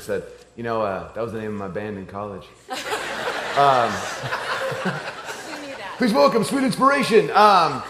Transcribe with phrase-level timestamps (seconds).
[0.00, 0.24] and said,
[0.56, 2.46] you know, uh, that was the name of my band in college.
[3.50, 3.92] Um,
[5.98, 7.28] please welcome Sweet Inspiration.
[7.30, 7.82] Um,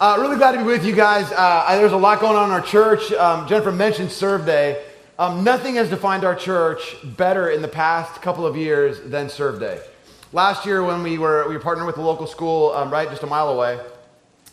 [0.00, 1.30] uh, really glad to be with you guys.
[1.32, 3.10] Uh, there's a lot going on in our church.
[3.12, 4.84] Um, Jennifer mentioned Serve Day.
[5.18, 9.58] Um, nothing has defined our church better in the past couple of years than Serve
[9.58, 9.80] Day.
[10.32, 13.24] Last year, when we were we were partnered with the local school, um, right just
[13.24, 13.80] a mile away,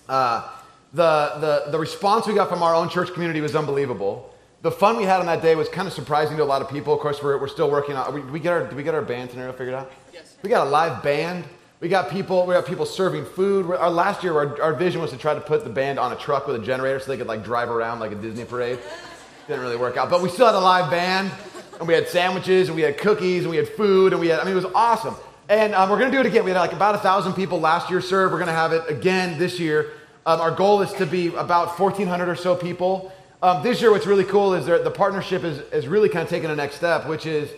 [0.10, 0.50] uh,
[0.92, 4.34] the, the the response we got from our own church community was unbelievable.
[4.64, 6.70] The fun we had on that day was kind of surprising to a lot of
[6.70, 6.94] people.
[6.94, 8.12] Of course, we're, we're still working on.
[8.14, 9.92] We, we get our, did we get our band scenario figured out?
[10.12, 10.36] Yes.
[10.42, 11.46] We got a live band.
[11.80, 12.48] We got people.
[12.48, 13.70] We got people serving food.
[13.72, 16.16] Our last year, our, our vision was to try to put the band on a
[16.16, 18.80] truck with a generator so they could like drive around like a Disney parade.
[19.48, 20.10] Didn't really work out.
[20.10, 21.32] But we still had a live band,
[21.78, 24.40] and we had sandwiches, and we had cookies, and we had food, and we had,
[24.40, 25.16] I mean, it was awesome.
[25.50, 26.44] And um, we're going to do it again.
[26.44, 28.32] We had like about a thousand people last year serve.
[28.32, 29.92] We're going to have it again this year.
[30.26, 33.14] Um, our goal is to be about 1,400 or so people.
[33.42, 36.30] Um, this year, what's really cool is that the partnership is, is really kind of
[36.30, 37.50] taking a next step, which is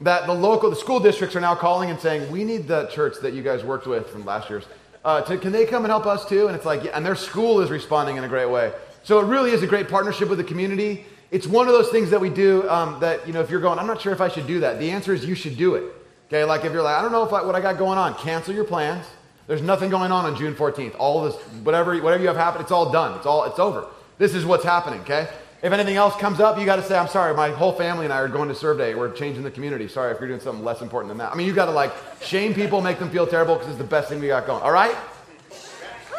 [0.00, 3.14] that the local, the school districts are now calling and saying, we need the church
[3.22, 4.64] that you guys worked with from last year's.
[5.04, 6.48] Uh, to, can they come and help us too?
[6.48, 8.72] And it's like, yeah, and their school is responding in a great way.
[9.04, 12.10] So it really is a great partnership with the community it's one of those things
[12.10, 14.28] that we do um, that, you know, if you're going, I'm not sure if I
[14.28, 14.78] should do that.
[14.78, 15.84] The answer is you should do it.
[16.28, 18.14] Okay, like if you're like, I don't know if I, what I got going on,
[18.16, 19.06] cancel your plans.
[19.46, 20.94] There's nothing going on on June 14th.
[20.98, 23.16] All this, whatever, whatever you have happened, it's all done.
[23.16, 23.86] It's all, it's over.
[24.18, 25.00] This is what's happening.
[25.00, 25.28] Okay.
[25.62, 28.12] If anything else comes up, you got to say, I'm sorry, my whole family and
[28.12, 28.96] I are going to serve day.
[28.96, 29.86] We're changing the community.
[29.86, 31.30] Sorry if you're doing something less important than that.
[31.30, 33.84] I mean, you got to like shame people, make them feel terrible because it's the
[33.84, 34.60] best thing we got going.
[34.62, 34.96] All right?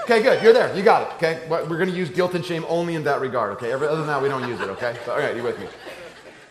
[0.03, 0.41] Okay, good.
[0.41, 0.73] You're there.
[0.75, 1.16] You got it.
[1.16, 1.45] Okay.
[1.50, 3.53] We're going to use guilt and shame only in that regard.
[3.53, 3.73] Okay.
[3.73, 4.69] Other than that, we don't use it.
[4.69, 4.97] Okay.
[5.05, 5.67] So, all right, you're with me.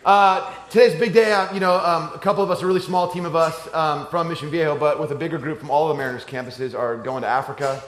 [0.05, 1.31] Uh, today's big day.
[1.31, 4.05] Uh, you know, um, a couple of us, a really small team of us um,
[4.07, 6.97] from Mission Viejo, but with a bigger group from all of the Mariners campuses, are
[6.97, 7.81] going to Africa.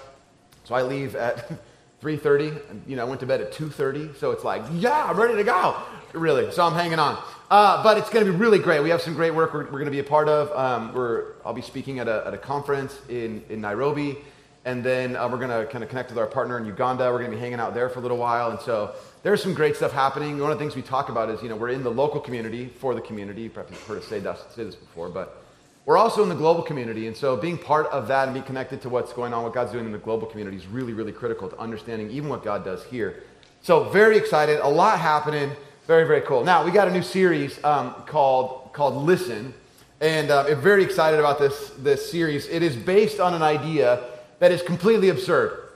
[0.64, 1.52] So I leave at
[2.06, 2.88] 3:30.
[2.88, 4.16] You know, I went to bed at 2:30.
[4.18, 5.76] So it's like, yeah, I'm ready to go.
[6.14, 6.52] Really.
[6.52, 7.18] So I'm hanging on.
[7.50, 8.82] Uh, but it's going to be really great.
[8.82, 10.52] We have some great work we're, we're going to be a part of.
[10.52, 14.18] Um, we're, I'll be speaking at a, at a conference in, in Nairobi.
[14.66, 17.12] And then uh, we're going to kind of connect with our partner in Uganda.
[17.12, 18.50] We're going to be hanging out there for a little while.
[18.52, 20.40] And so there's some great stuff happening.
[20.40, 22.68] One of the things we talk about is, you know, we're in the local community
[22.68, 23.50] for the community.
[23.50, 25.45] Perhaps you've heard us say, this, say this before, but
[25.86, 27.08] we're also in the global community.
[27.08, 29.72] And so being part of that and being connected to what's going on, what God's
[29.72, 32.84] doing in the global community is really, really critical to understanding even what God does
[32.86, 33.24] here.
[33.62, 34.60] So very excited.
[34.62, 35.52] A lot happening.
[35.86, 36.44] Very, very cool.
[36.44, 39.54] Now, we got a new series um, called, called Listen.
[40.02, 42.48] And uh, I'm very excited about this, this series.
[42.48, 44.04] It is based on an idea
[44.40, 45.70] that is completely absurd.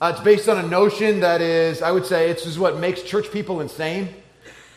[0.00, 3.02] Uh, it's based on a notion that is, I would say, it's just what makes
[3.02, 4.08] church people insane.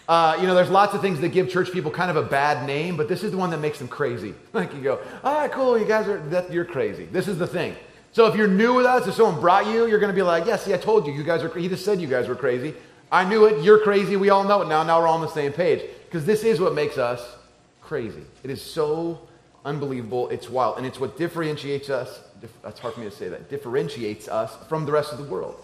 [0.08, 2.68] Uh, you know, there's lots of things that give church people kind of a bad
[2.68, 4.34] name, but this is the one that makes them crazy.
[4.54, 7.06] Like you go, all right, cool, you guys are, that, you're crazy.
[7.06, 7.76] This is the thing.
[8.14, 10.46] So if you're new with us, if someone brought you, you're going to be like,
[10.46, 12.74] yes, yeah, I told you, you guys are, he just said you guys were crazy.
[13.12, 14.84] I knew it, you're crazy, we all know it now.
[14.84, 15.82] Now we're all on the same page.
[16.06, 17.36] Because this is what makes us
[17.82, 18.24] crazy.
[18.44, 19.20] It is so
[19.66, 20.78] unbelievable, it's wild.
[20.78, 22.22] And it's what differentiates us
[22.62, 25.64] that's hard for me to say that, differentiates us from the rest of the world.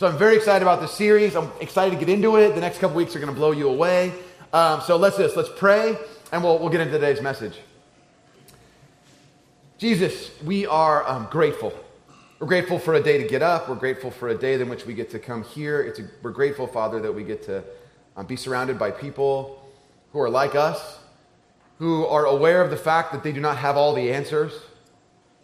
[0.00, 1.36] So I'm very excited about this series.
[1.36, 2.54] I'm excited to get into it.
[2.54, 4.14] The next couple weeks are going to blow you away.
[4.50, 5.36] Um, so let's this.
[5.36, 5.94] Let's pray,
[6.32, 7.58] and we'll, we'll get into today's message.
[9.76, 11.74] Jesus, we are um, grateful.
[12.38, 13.68] We're grateful for a day to get up.
[13.68, 15.92] We're grateful for a day in which we get to come here.
[15.94, 17.62] A, we're grateful, Father, that we get to
[18.16, 19.70] um, be surrounded by people
[20.14, 20.98] who are like us,
[21.78, 24.54] who are aware of the fact that they do not have all the answers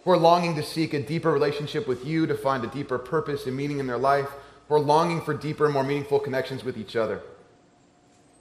[0.07, 3.45] who are longing to seek a deeper relationship with you, to find a deeper purpose
[3.45, 4.29] and meaning in their life,
[4.69, 7.21] who are longing for deeper and more meaningful connections with each other.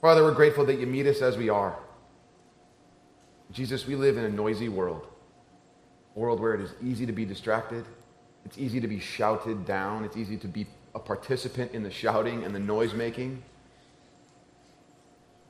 [0.00, 1.76] Father, we're grateful that you meet us as we are.
[3.52, 5.06] Jesus, we live in a noisy world,
[6.14, 7.84] a world where it is easy to be distracted,
[8.44, 12.44] it's easy to be shouted down, it's easy to be a participant in the shouting
[12.44, 13.42] and the noise making.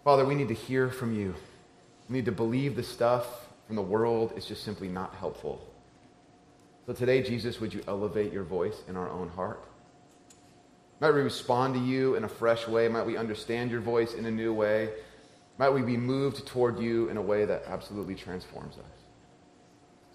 [0.04, 1.34] Father, we need to hear from you.
[2.08, 3.26] We need to believe the stuff
[3.66, 5.60] from the world is just simply not helpful.
[6.86, 9.60] So today, Jesus, would you elevate your voice in our own heart?
[11.00, 12.88] Might we respond to you in a fresh way?
[12.88, 14.90] Might we understand your voice in a new way?
[15.58, 18.84] Might we be moved toward you in a way that absolutely transforms us?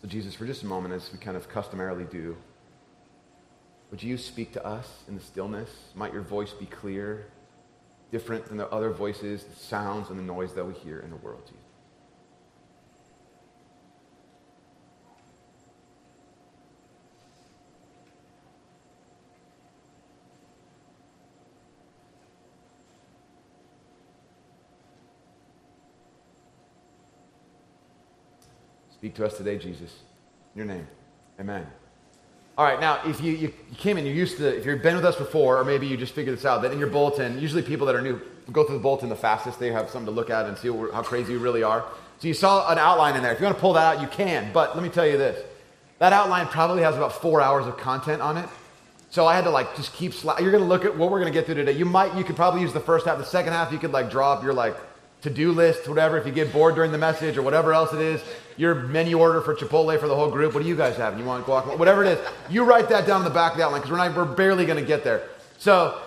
[0.01, 2.36] So, Jesus, for just a moment, as we kind of customarily do,
[3.92, 5.69] would you speak to us in the stillness?
[5.94, 7.27] Might your voice be clear,
[8.12, 11.18] different than the other voices, the sounds, and the noise that we hear in the
[11.18, 11.61] world, Jesus?
[29.01, 29.92] Speak to us today, Jesus.
[30.53, 30.88] In your name.
[31.39, 31.65] Amen.
[32.56, 34.95] All right, now if you, you, you came in, you're used to, if you've been
[34.95, 37.63] with us before, or maybe you just figured this out, that in your bulletin, usually
[37.63, 38.21] people that are new
[38.51, 39.59] go through the bulletin the fastest.
[39.59, 41.83] They have something to look at and see how crazy you really are.
[42.19, 43.33] So you saw an outline in there.
[43.33, 44.53] If you want to pull that out, you can.
[44.53, 45.44] But let me tell you this
[45.98, 48.48] that outline probably has about four hours of content on it.
[49.09, 50.12] So I had to like just keep.
[50.12, 51.71] Sli- You're going to look at what we're going to get through today.
[51.71, 53.18] You might, you could probably use the first half.
[53.18, 54.75] The second half, you could like draw up your like
[55.21, 56.18] to-do list, whatever.
[56.18, 58.21] If you get bored during the message or whatever else it is,
[58.57, 60.53] your menu order for Chipotle for the whole group.
[60.53, 61.18] What do you guys have?
[61.18, 61.77] You want guacamole?
[61.77, 63.97] Whatever it is, you write that down in the back of the outline because we're
[63.97, 65.27] not, we're barely going to get there.
[65.57, 66.00] So,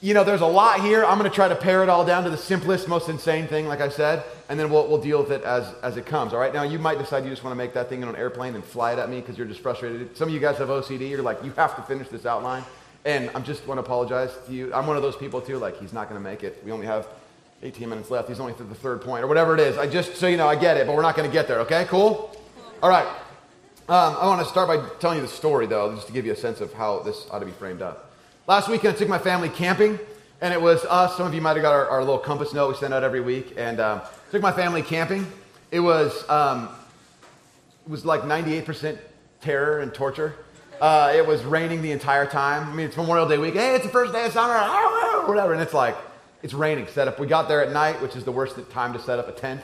[0.00, 1.04] you know, there's a lot here.
[1.04, 3.68] I'm going to try to pare it all down to the simplest, most insane thing,
[3.68, 6.32] like I said, and then we'll, we'll deal with it as, as it comes.
[6.32, 6.52] All right.
[6.52, 8.64] Now, you might decide you just want to make that thing in an airplane and
[8.64, 10.16] fly it at me because you're just frustrated.
[10.16, 11.08] Some of you guys have OCD.
[11.10, 12.64] You're like, you have to finish this outline.
[13.04, 14.74] And I'm just want to apologize to you.
[14.74, 15.58] I'm one of those people too.
[15.58, 16.62] Like, he's not going to make it.
[16.64, 17.06] We only have
[17.62, 18.28] 18 minutes left.
[18.28, 19.78] He's only to the third point or whatever it is.
[19.78, 21.60] I just, so you know, I get it, but we're not going to get there.
[21.60, 22.36] Okay, cool?
[22.82, 23.06] All right.
[23.88, 26.32] Um, I want to start by telling you the story, though, just to give you
[26.32, 28.12] a sense of how this ought to be framed up.
[28.46, 29.98] Last weekend, I took my family camping,
[30.40, 31.16] and it was us.
[31.16, 33.20] Some of you might have got our, our little compass note we send out every
[33.20, 34.00] week, and um,
[34.30, 35.26] took my family camping.
[35.70, 36.68] It was, um,
[37.86, 38.98] it was like 98%
[39.40, 40.34] terror and torture.
[40.80, 42.68] Uh, it was raining the entire time.
[42.68, 43.54] I mean, it's Memorial Day week.
[43.54, 44.54] Hey, it's the first day of summer,
[45.28, 45.52] whatever.
[45.52, 45.96] And it's like,
[46.42, 46.86] it's raining.
[46.88, 47.18] Set up.
[47.20, 49.60] We got there at night, which is the worst time to set up a tent.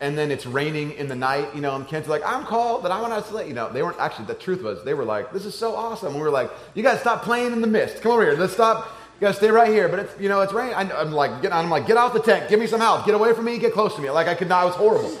[0.00, 2.90] And then it's raining in the night, you know, and kids like, I'm cold, but
[2.90, 3.46] I want to sleep.
[3.46, 6.14] You know, they weren't actually, the truth was, they were like, this is so awesome.
[6.14, 8.02] we were like, you to stop playing in the mist.
[8.02, 8.34] Come over here.
[8.34, 8.98] Let's stop.
[9.20, 9.88] You to stay right here.
[9.88, 10.74] But it's, you know, it's raining.
[10.74, 12.48] I, am like, get, I'm like, get off the tent.
[12.48, 13.06] Give me some help.
[13.06, 13.58] Get away from me.
[13.58, 14.10] Get close to me.
[14.10, 14.64] Like, I could not.
[14.64, 15.16] It was horrible.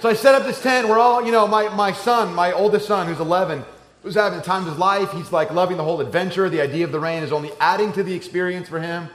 [0.00, 0.88] So I set up this tent.
[0.88, 3.64] We're all, you know, my, my son, my oldest son, who's 11,
[4.02, 5.10] who's having the time of his life.
[5.12, 6.50] He's like loving the whole adventure.
[6.50, 9.08] The idea of the rain is only adding to the experience for him.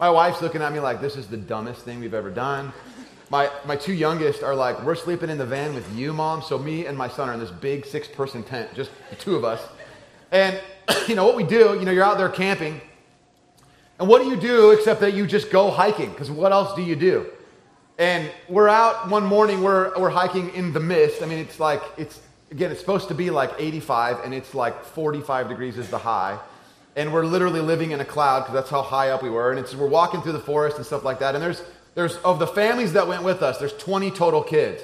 [0.00, 2.72] My wife's looking at me like, this is the dumbest thing we've ever done.
[3.30, 6.40] My, my two youngest are like, we're sleeping in the van with you, mom.
[6.40, 9.34] So me and my son are in this big six person tent, just the two
[9.34, 9.60] of us.
[10.30, 10.60] And,
[11.08, 12.80] you know, what we do, you know, you're out there camping.
[13.98, 16.10] And what do you do except that you just go hiking?
[16.10, 17.26] Because what else do you do?
[17.98, 21.22] And we're out one morning, we're, we're hiking in the mist.
[21.24, 22.20] I mean, it's like, it's,
[22.52, 26.38] again, it's supposed to be like 85, and it's like 45 degrees is the high
[26.98, 29.52] and we're literally living in a cloud because that's how high up we were.
[29.52, 31.36] And we're walking through the forest and stuff like that.
[31.36, 31.62] And there's,
[31.94, 34.82] there's of the families that went with us, there's 20 total kids.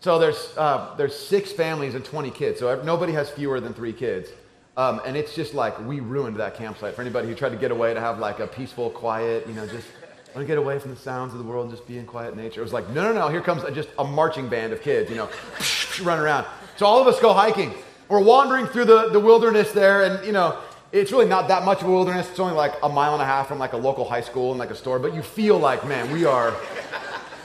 [0.00, 2.58] So there's, uh, there's six families and 20 kids.
[2.58, 4.30] So nobody has fewer than three kids.
[4.78, 7.70] Um, and it's just like we ruined that campsite for anybody who tried to get
[7.70, 9.86] away to have like a peaceful, quiet, you know, just
[10.34, 12.34] want to get away from the sounds of the world and just be in quiet
[12.34, 12.62] nature.
[12.62, 15.16] It was like, no, no, no, here comes just a marching band of kids, you
[15.16, 15.28] know,
[16.02, 16.46] run around.
[16.78, 17.74] So all of us go hiking.
[18.08, 20.58] We're wandering through the, the wilderness there, and, you know,
[20.92, 22.28] it's really not that much of a wilderness.
[22.28, 24.58] It's only like a mile and a half from like a local high school and
[24.58, 26.54] like a store, but you feel like, man, we are,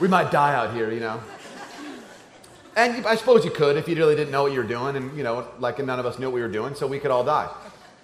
[0.00, 1.20] we might die out here, you know.
[2.76, 5.16] And I suppose you could if you really didn't know what you were doing, and
[5.16, 7.24] you know, like none of us knew what we were doing, so we could all
[7.24, 7.50] die.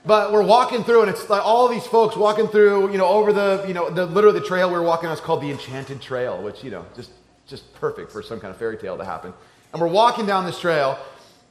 [0.07, 3.33] But we're walking through, and it's like all these folks walking through, you know, over
[3.33, 6.01] the, you know, the literally the trail we were walking on is called the Enchanted
[6.01, 7.11] Trail, which you know, just
[7.47, 9.33] just perfect for some kind of fairy tale to happen.
[9.73, 10.99] And we're walking down this trail,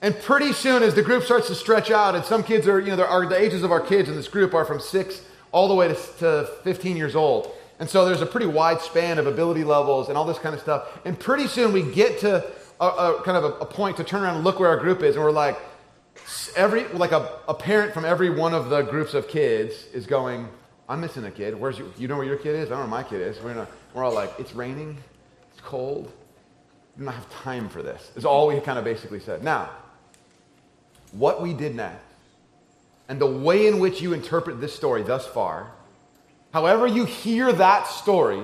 [0.03, 2.93] and pretty soon, as the group starts to stretch out, and some kids are, you
[2.93, 5.21] know, are, the ages of our kids in this group are from six
[5.53, 7.49] all the way to, to 15 years old.
[7.79, 10.59] And so there's a pretty wide span of ability levels and all this kind of
[10.59, 10.99] stuff.
[11.05, 12.45] And pretty soon we get to
[12.81, 15.03] a, a kind of a, a, point to turn around and look where our group
[15.03, 15.57] is, and we're like,
[16.57, 20.49] every like a, a parent from every one of the groups of kids is going,
[20.89, 21.57] I'm missing a kid.
[21.57, 22.67] Where's your, you know where your kid is?
[22.67, 23.41] I don't know where my kid is.
[23.41, 24.97] We're, we're all like, it's raining,
[25.53, 26.11] it's cold.
[26.97, 28.11] We don't have time for this.
[28.17, 29.45] Is all we kind of basically said.
[29.45, 29.69] Now,
[31.13, 32.03] what we did next
[33.09, 35.71] and the way in which you interpret this story thus far,
[36.51, 38.43] however you hear that story,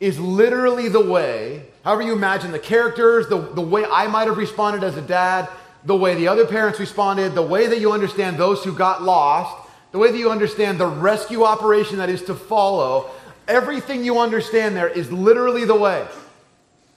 [0.00, 4.36] is literally the way, however you imagine the characters, the, the way I might have
[4.36, 5.48] responded as a dad,
[5.84, 9.68] the way the other parents responded, the way that you understand those who got lost,
[9.92, 13.10] the way that you understand the rescue operation that is to follow,
[13.46, 16.06] everything you understand there is literally the way.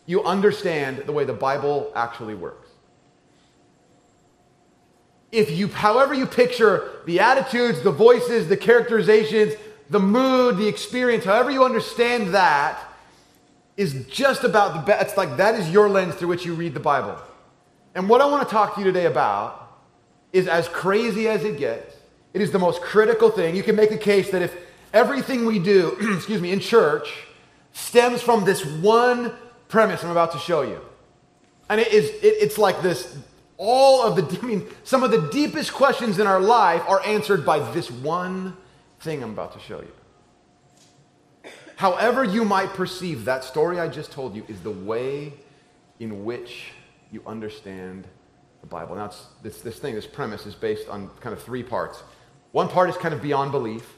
[0.06, 2.67] You understand the way the Bible actually works
[5.31, 9.53] if you, however you picture the attitudes, the voices, the characterizations,
[9.89, 12.84] the mood, the experience, however you understand that,
[13.75, 15.10] is just about the best.
[15.10, 17.17] It's like that is your lens through which you read the Bible.
[17.93, 19.79] And what I want to talk to you today about
[20.34, 21.96] is as crazy as it gets,
[22.34, 23.55] it is the most critical thing.
[23.55, 24.55] You can make the case that if
[24.93, 27.12] everything we do, excuse me, in church
[27.74, 29.34] stems from this one
[29.67, 30.81] premise I'm about to show you.
[31.69, 33.17] And it is, it, it's like this
[33.58, 37.46] all of the, I mean, some of the deepest questions in our life are answered
[37.46, 38.56] by this one
[39.00, 41.52] thing I'm about to show you.
[41.76, 45.34] However, you might perceive that story I just told you is the way
[46.00, 46.72] in which
[47.12, 48.08] you understand
[48.62, 48.96] the Bible.
[48.96, 52.02] Now, it's, this, this thing, this premise is based on kind of three parts.
[52.52, 53.98] One part is kind of beyond belief,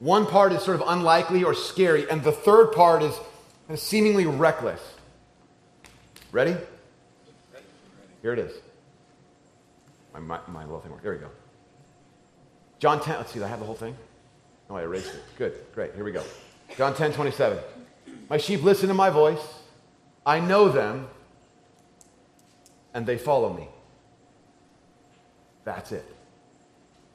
[0.00, 3.18] one part is sort of unlikely or scary, and the third part is
[3.74, 4.80] seemingly reckless.
[6.30, 6.56] Ready?
[8.22, 8.52] Here it is.
[10.20, 11.02] My, my, little thing worked.
[11.02, 11.30] There we go.
[12.78, 13.96] John 10, let's see, I have the whole thing?
[14.70, 15.22] Oh, I erased it.
[15.36, 16.22] Good, great, here we go.
[16.76, 17.58] John 10, 27.
[18.28, 19.40] My sheep listen to my voice.
[20.24, 21.08] I know them,
[22.94, 23.68] and they follow me.
[25.64, 26.04] That's it.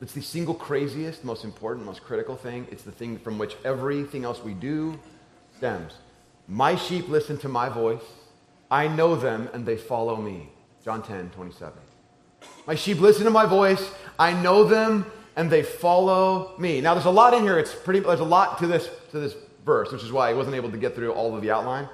[0.01, 2.67] It's the single craziest, most important, most critical thing.
[2.71, 4.99] It's the thing from which everything else we do
[5.55, 5.93] stems.
[6.47, 8.03] My sheep listen to my voice.
[8.69, 10.49] I know them, and they follow me.
[10.83, 11.82] John 10, 27.
[12.65, 13.91] My sheep listen to my voice.
[14.17, 15.05] I know them,
[15.35, 16.81] and they follow me.
[16.81, 17.57] Now, there's a lot in here.
[17.57, 17.99] It's pretty.
[17.99, 20.77] There's a lot to this to this verse, which is why I wasn't able to
[20.77, 21.89] get through all of the outline.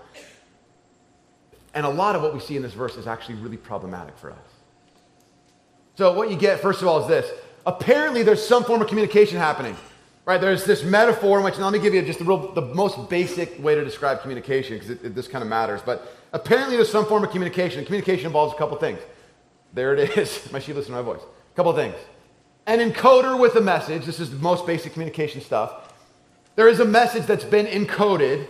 [1.74, 4.32] And a lot of what we see in this verse is actually really problematic for
[4.32, 4.38] us.
[5.96, 7.32] So, what you get, first of all, is this.
[7.66, 9.76] Apparently, there's some form of communication happening.
[10.26, 10.40] Right?
[10.40, 13.10] There's this metaphor in which, now let me give you just the, real, the most
[13.10, 15.82] basic way to describe communication, because this kind of matters.
[15.84, 17.84] But apparently, there's some form of communication.
[17.84, 19.00] Communication involves a couple things.
[19.74, 20.52] There it is.
[20.52, 21.22] my sheep listen to my voice.
[21.22, 21.96] A couple of things.
[22.66, 24.06] An encoder with a message.
[24.06, 25.90] This is the most basic communication stuff
[26.60, 28.46] there is a message that's been encoded,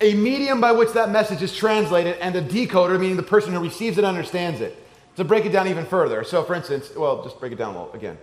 [0.00, 3.58] a medium by which that message is translated, and a decoder, meaning the person who
[3.58, 4.80] receives it understands it.
[5.16, 8.16] To break it down even further, so for instance, well, just break it down again.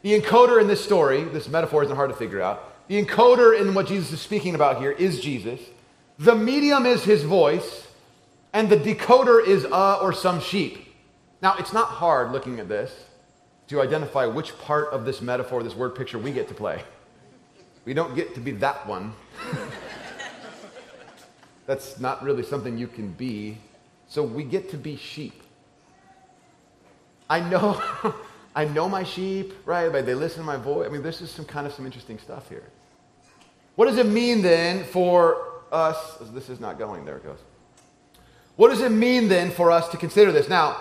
[0.00, 2.88] The encoder in this story, this metaphor isn't hard to figure out.
[2.88, 5.60] The encoder in what Jesus is speaking about here is Jesus.
[6.18, 7.86] The medium is his voice,
[8.54, 10.87] and the decoder is a or some sheep.
[11.40, 12.92] Now, it's not hard looking at this
[13.68, 16.82] to identify which part of this metaphor, this word picture, we get to play.
[17.84, 19.12] We don't get to be that one.
[21.66, 23.58] That's not really something you can be.
[24.08, 25.42] So we get to be sheep.
[27.30, 27.80] I know,
[28.56, 29.90] I know my sheep, right?
[29.90, 30.88] They listen to my voice.
[30.88, 32.64] I mean, this is some kind of some interesting stuff here.
[33.76, 36.16] What does it mean then for us?
[36.32, 37.04] This is not going.
[37.04, 37.38] There it goes.
[38.56, 40.48] What does it mean then for us to consider this?
[40.48, 40.80] Now,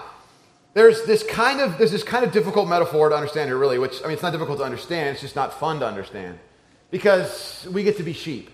[0.73, 3.79] there's this kind of there's this kind of difficult metaphor to understand here, really.
[3.79, 5.09] Which I mean, it's not difficult to understand.
[5.13, 6.39] It's just not fun to understand
[6.91, 8.51] because we get to be sheep.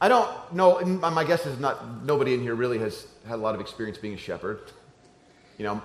[0.00, 3.54] I don't know, my guess is not, nobody in here really has had a lot
[3.54, 4.60] of experience being a shepherd.
[5.58, 5.82] You know,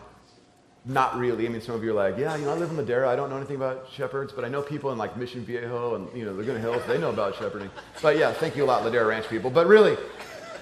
[0.86, 1.46] not really.
[1.46, 3.08] I mean, some of you are like, yeah, you know, I live in Ladera.
[3.08, 6.18] I don't know anything about shepherds, but I know people in like Mission Viejo and,
[6.18, 7.70] you know, Laguna Hills, they know about shepherding.
[8.02, 9.50] But yeah, thank you a lot, Ladera Ranch people.
[9.50, 9.98] But really,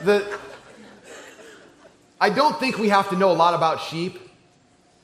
[0.03, 0.39] the,
[2.23, 4.17] I don't think we have to know a lot about sheep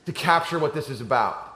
[0.06, 1.54] to capture what this is about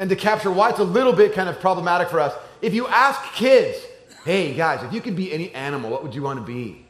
[0.00, 2.34] and to capture why it's a little bit kind of problematic for us.
[2.60, 3.78] If you ask kids,
[4.24, 6.84] hey guys, if you could be any animal, what would you want to be?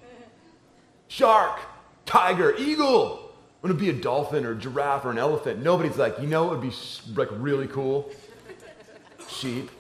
[1.09, 1.61] Shark,
[2.07, 3.31] tiger, eagle.
[3.63, 5.63] I want to be a dolphin or giraffe or an elephant.
[5.63, 6.75] Nobody's like, you know, it would be
[7.15, 8.11] like really cool.
[9.29, 9.71] Sheep.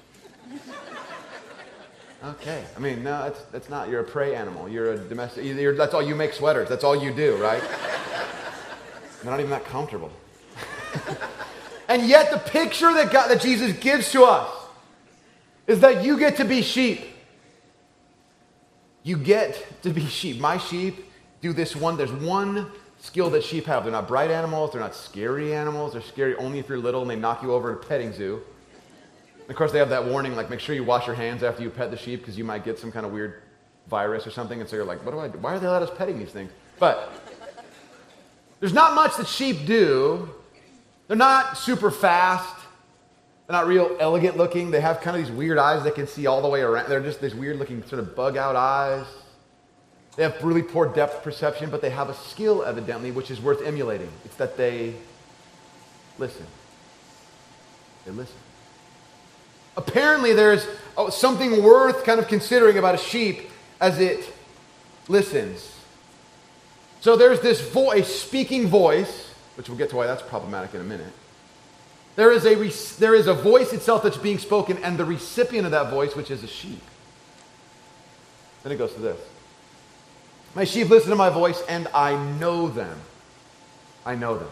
[2.25, 2.65] Okay.
[2.77, 3.89] I mean, no, that's, that's not.
[3.89, 4.69] You're a prey animal.
[4.69, 5.45] You're a domestic.
[5.45, 6.69] You're, that's all you make sweaters.
[6.69, 7.63] That's all you do, right?
[9.23, 10.11] They're not even that comfortable.
[11.89, 14.51] And yet, the picture that, God, that Jesus gives to us
[15.67, 17.05] is that you get to be sheep.
[19.03, 20.41] You get to be sheep.
[20.41, 21.11] My sheep
[21.43, 21.97] do this one.
[21.97, 23.85] There's one skill that sheep have.
[23.85, 24.73] They're not bright animals.
[24.73, 25.93] They're not scary animals.
[25.93, 28.41] They're scary only if you're little and they knock you over at a petting zoo.
[29.49, 31.71] Of course, they have that warning like, make sure you wash your hands after you
[31.71, 33.43] pet the sheep because you might get some kind of weird
[33.89, 34.61] virus or something.
[34.61, 35.39] And so you're like, what do I do?
[35.39, 36.51] Why are they let us petting these things?
[36.79, 37.13] But
[38.61, 40.31] there's not much that sheep do
[41.07, 42.55] they're not super fast.
[43.47, 44.71] They're not real elegant looking.
[44.71, 46.89] They have kind of these weird eyes that can see all the way around.
[46.89, 49.07] They're just these weird looking sort of bug out eyes.
[50.17, 53.61] They have really poor depth perception, but they have a skill, evidently, which is worth
[53.63, 54.09] emulating.
[54.25, 54.95] It's that they
[56.19, 56.47] listen.
[58.07, 58.37] They listen.
[59.77, 60.67] Apparently, there's
[60.97, 63.51] oh, something worth kind of considering about a sheep
[63.81, 64.33] as it
[65.09, 65.75] listens.
[67.01, 70.85] So there's this voice, speaking voice, which we'll get to why that's problematic in a
[70.85, 71.13] minute.
[72.17, 75.67] There is a, re- there is a voice itself that's being spoken, and the recipient
[75.67, 76.83] of that voice, which is a sheep.
[78.63, 79.21] Then it goes to this
[80.55, 83.01] My sheep listen to my voice, and I know them.
[84.07, 84.49] I know them.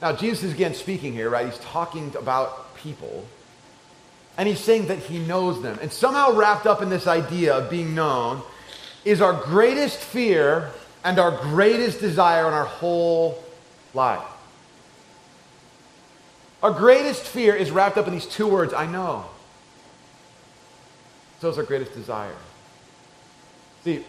[0.00, 1.46] Now, Jesus is again speaking here, right?
[1.46, 3.26] He's talking about people.
[4.38, 5.78] And he's saying that he knows them.
[5.80, 8.42] And somehow wrapped up in this idea of being known
[9.04, 10.70] is our greatest fear
[11.04, 13.42] and our greatest desire in our whole
[13.94, 14.22] life.
[16.62, 19.26] Our greatest fear is wrapped up in these two words I know.
[21.40, 22.34] So is our greatest desire.
[23.84, 24.04] See,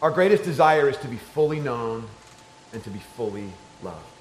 [0.00, 2.06] our greatest desire is to be fully known
[2.72, 3.50] and to be fully
[3.82, 4.11] loved.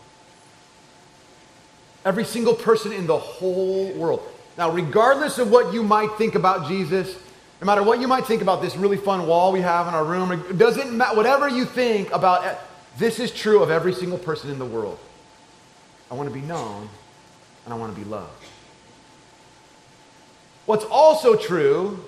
[2.03, 4.22] Every single person in the whole world.
[4.58, 7.15] Now, regardless of what you might think about Jesus,
[7.62, 10.03] no matter what you might think about this really fun wall we have in our
[10.03, 12.58] room, it doesn't matter, whatever you think about
[12.98, 14.98] this is true of every single person in the world.
[16.10, 16.89] I want to be known
[17.65, 18.43] and I want to be loved.
[20.65, 22.03] What's also true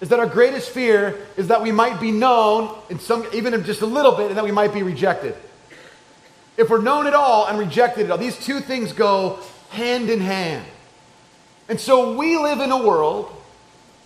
[0.00, 3.82] is that our greatest fear is that we might be known in some even just
[3.82, 5.36] a little bit and that we might be rejected.
[6.56, 9.38] If we're known at all and rejected at all, these two things go
[9.70, 10.64] hand in hand.
[11.68, 13.34] And so we live in a world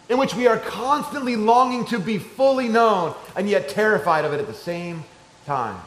[0.08, 4.40] in which we are constantly longing to be fully known and yet terrified of it
[4.40, 5.04] at the same
[5.44, 5.80] time.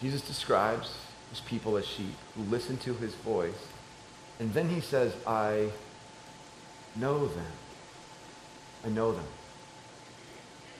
[0.00, 0.94] Jesus describes
[1.30, 3.66] his people as sheep who listen to his voice,
[4.38, 5.70] and then he says, I
[6.96, 7.52] know them.
[8.84, 9.26] I know them.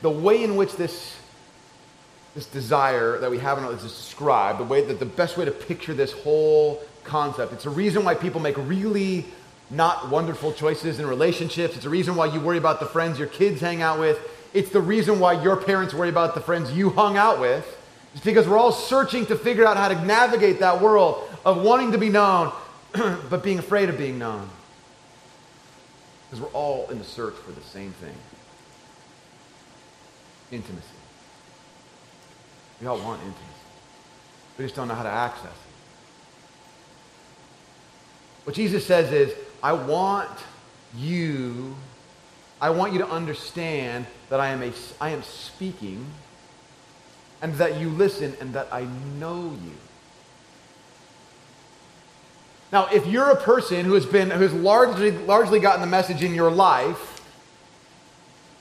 [0.01, 1.20] The way in which this
[2.35, 5.51] this desire that we have in is described, the way that the best way to
[5.51, 7.53] picture this whole concept.
[7.53, 9.27] It's a reason why people make really
[9.71, 11.77] not wonderful choices in relationships.
[11.77, 14.19] It's a reason why you worry about the friends your kids hang out with.
[14.53, 17.79] It's the reason why your parents worry about the friends you hung out with.
[18.15, 21.93] It's because we're all searching to figure out how to navigate that world of wanting
[21.93, 22.53] to be known,
[22.93, 24.49] but being afraid of being known.
[26.29, 28.15] Because we're all in the search for the same thing
[30.53, 31.00] intimacy.
[32.81, 33.45] We all want intimacy.
[34.59, 35.71] We just don't know how to access it.
[38.45, 39.33] What Jesus says is,
[39.63, 40.31] I want
[40.97, 41.77] you,
[42.61, 46.07] I want you to understand that I am, a, I am speaking
[47.43, 48.87] and that you listen and that I
[49.19, 49.73] know you.
[52.73, 56.23] Now, if you're a person who has been, who has largely, largely gotten the message
[56.23, 57.10] in your life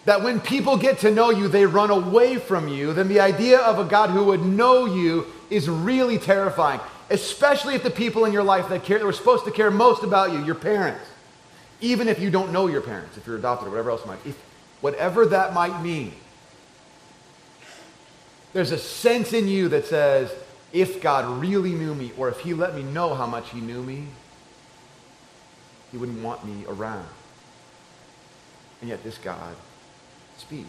[0.09, 3.59] that when people get to know you, they run away from you, then the idea
[3.59, 6.79] of a God who would know you is really terrifying,
[7.11, 10.03] especially if the people in your life that, care, that were supposed to care most
[10.03, 11.05] about you, your parents,
[11.79, 14.35] even if you don't know your parents, if you're adopted or whatever else might, if,
[14.81, 16.11] whatever that might mean,
[18.53, 20.33] there's a sense in you that says,
[20.73, 23.83] if God really knew me, or if He let me know how much He knew
[23.83, 24.07] me,
[25.91, 27.05] He wouldn't want me around.
[28.81, 29.55] And yet, this God
[30.39, 30.65] speed.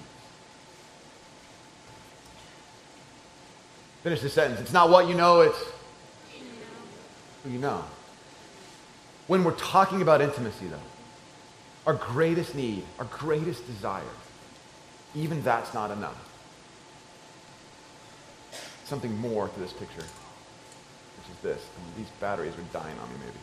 [4.03, 4.61] Finish the sentence.
[4.61, 5.59] It's not what you know, it's
[7.45, 7.85] who you know.
[9.27, 10.79] When we're talking about intimacy, though,
[11.87, 14.03] our greatest need, our greatest desire,
[15.15, 16.27] even that's not enough.
[18.85, 21.67] Something more to this picture, which is this.
[21.97, 23.39] these batteries are dying on me, maybe.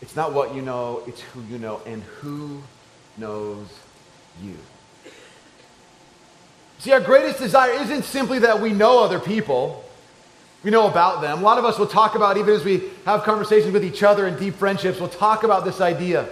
[0.00, 2.62] It's not what you know, it's who you know, and who
[3.16, 3.66] knows
[4.42, 4.56] you.
[6.82, 9.84] See, our greatest desire isn't simply that we know other people,
[10.64, 11.38] we know about them.
[11.38, 14.26] A lot of us will talk about, even as we have conversations with each other
[14.26, 16.28] in deep friendships, we'll talk about this idea.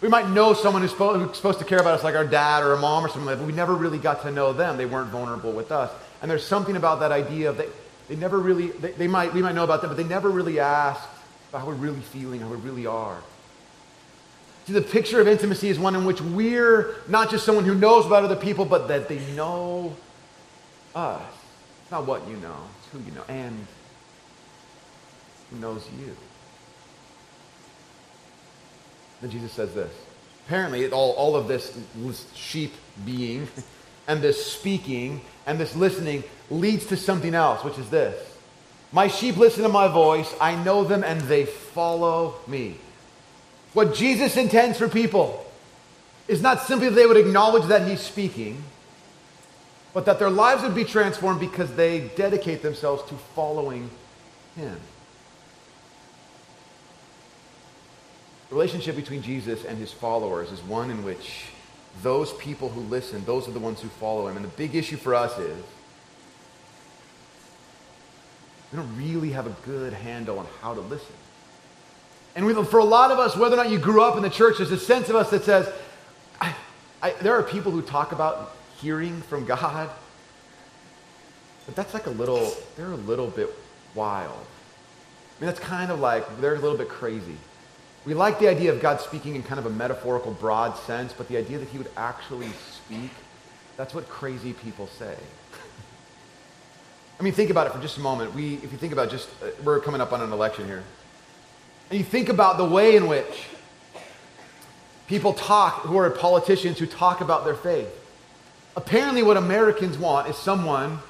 [0.00, 2.76] We might know someone who's supposed to care about us, like our dad or a
[2.76, 4.76] mom or something like that, but we never really got to know them.
[4.76, 5.92] They weren't vulnerable with us.
[6.20, 7.68] And there's something about that idea of they,
[8.08, 10.58] they never really, they, they might, we might know about them, but they never really
[10.58, 11.08] asked
[11.50, 13.22] about how we're really feeling, how we really are.
[14.72, 18.06] See, the picture of intimacy is one in which we're not just someone who knows
[18.06, 19.94] about other people, but that they know
[20.94, 21.20] us.
[21.82, 23.66] It's not what you know, it's who you know, and
[25.50, 26.16] who knows you.
[29.20, 29.92] Then Jesus says this.
[30.46, 31.76] Apparently, all, all of this
[32.34, 32.72] sheep
[33.04, 33.48] being
[34.08, 38.38] and this speaking and this listening leads to something else, which is this.
[38.90, 42.78] My sheep listen to my voice, I know them, and they follow me.
[43.72, 45.46] What Jesus intends for people
[46.28, 48.62] is not simply that they would acknowledge that he's speaking,
[49.94, 53.90] but that their lives would be transformed because they dedicate themselves to following
[54.56, 54.78] him.
[58.48, 61.46] The relationship between Jesus and his followers is one in which
[62.02, 64.36] those people who listen, those are the ones who follow him.
[64.36, 65.56] And the big issue for us is
[68.70, 71.14] we don't really have a good handle on how to listen.
[72.34, 74.30] And we, for a lot of us, whether or not you grew up in the
[74.30, 75.70] church, there's a sense of us that says,
[76.40, 76.54] I,
[77.02, 79.90] I, there are people who talk about hearing from God,
[81.66, 83.50] but that's like a little, they're a little bit
[83.94, 84.32] wild.
[84.32, 87.36] I mean, that's kind of like, they're a little bit crazy.
[88.04, 91.28] We like the idea of God speaking in kind of a metaphorical, broad sense, but
[91.28, 93.10] the idea that he would actually speak,
[93.76, 95.16] that's what crazy people say.
[97.20, 98.34] I mean, think about it for just a moment.
[98.34, 100.82] We, if you think about just, uh, we're coming up on an election here.
[101.92, 103.44] And you think about the way in which
[105.08, 107.86] people talk, who are politicians who talk about their faith.
[108.74, 111.00] Apparently, what Americans want is someone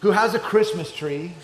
[0.00, 1.34] who has a Christmas tree,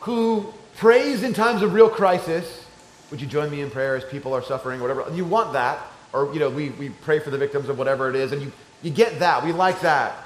[0.00, 2.64] who prays in times of real crisis.
[3.10, 5.04] Would you join me in prayer as people are suffering, whatever?
[5.12, 5.80] You want that.
[6.14, 8.50] Or, you know, we, we pray for the victims of whatever it is, and you,
[8.82, 9.44] you get that.
[9.44, 10.24] We like that.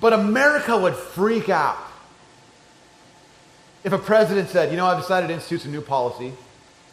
[0.00, 1.78] But America would freak out
[3.86, 6.32] if a president said, you know, I've decided to institute some new policy.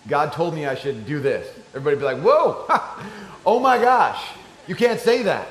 [0.08, 1.48] God told me I should do this.
[1.74, 2.68] Everybody would be like, whoa,
[3.48, 4.24] oh my gosh,
[4.68, 5.48] you can't say that.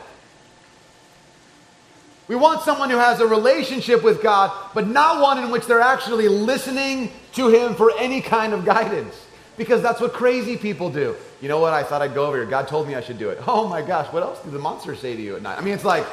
[2.29, 5.81] We want someone who has a relationship with God, but not one in which they're
[5.81, 9.27] actually listening to Him for any kind of guidance.
[9.57, 11.17] Because that's what crazy people do.
[11.41, 11.75] You know what?
[11.75, 12.47] I thought I'd go over here.
[12.47, 13.39] God told me I should do it.
[13.49, 15.59] Oh my gosh, what else did the monster say to you at night?
[15.59, 16.07] I mean, it's like,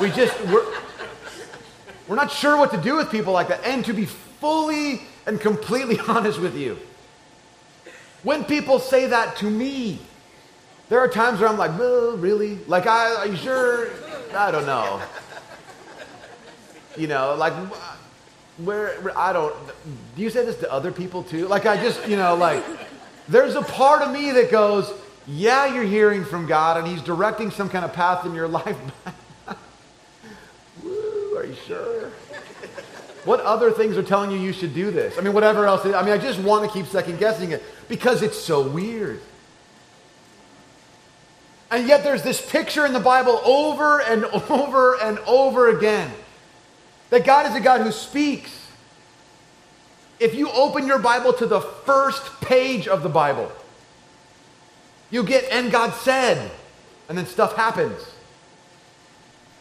[0.00, 0.66] we just, we're,
[2.08, 3.64] we're not sure what to do with people like that.
[3.64, 4.08] And to be
[4.40, 6.78] fully and completely honest with you,
[8.22, 9.98] when people say that to me,
[10.88, 12.58] there are times where I'm like, oh, really?
[12.66, 13.88] Like, I, are you sure?
[14.34, 15.00] I don't know.
[16.96, 17.52] You know, like,
[18.58, 19.54] where, where, I don't,
[20.14, 21.48] do you say this to other people too?
[21.48, 22.62] Like, I just, you know, like,
[23.28, 24.92] there's a part of me that goes,
[25.26, 28.76] yeah, you're hearing from God and He's directing some kind of path in your life.
[30.82, 32.10] Woo, are you sure?
[33.24, 35.16] What other things are telling you you should do this?
[35.16, 35.86] I mean, whatever else.
[35.86, 39.20] I mean, I just want to keep second guessing it because it's so weird.
[41.70, 46.12] And yet there's this picture in the Bible over and over and over again
[47.10, 48.60] that God is a God who speaks.
[50.20, 53.50] If you open your Bible to the first page of the Bible,
[55.10, 56.50] you get, and God said,
[57.08, 58.00] and then stuff happens.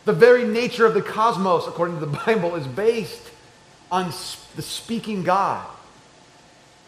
[0.06, 3.30] The very nature of the cosmos, according to the Bible, is based
[3.93, 4.12] on
[4.56, 5.63] the speaking God.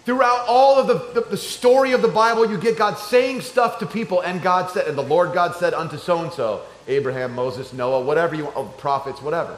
[0.06, 3.78] Throughout all of the, the, the, story of the Bible, you get God saying stuff
[3.80, 7.36] to people, and God said, and the Lord God said unto so and so, Abraham,
[7.36, 9.56] Moses, Noah, whatever you want, prophets, whatever.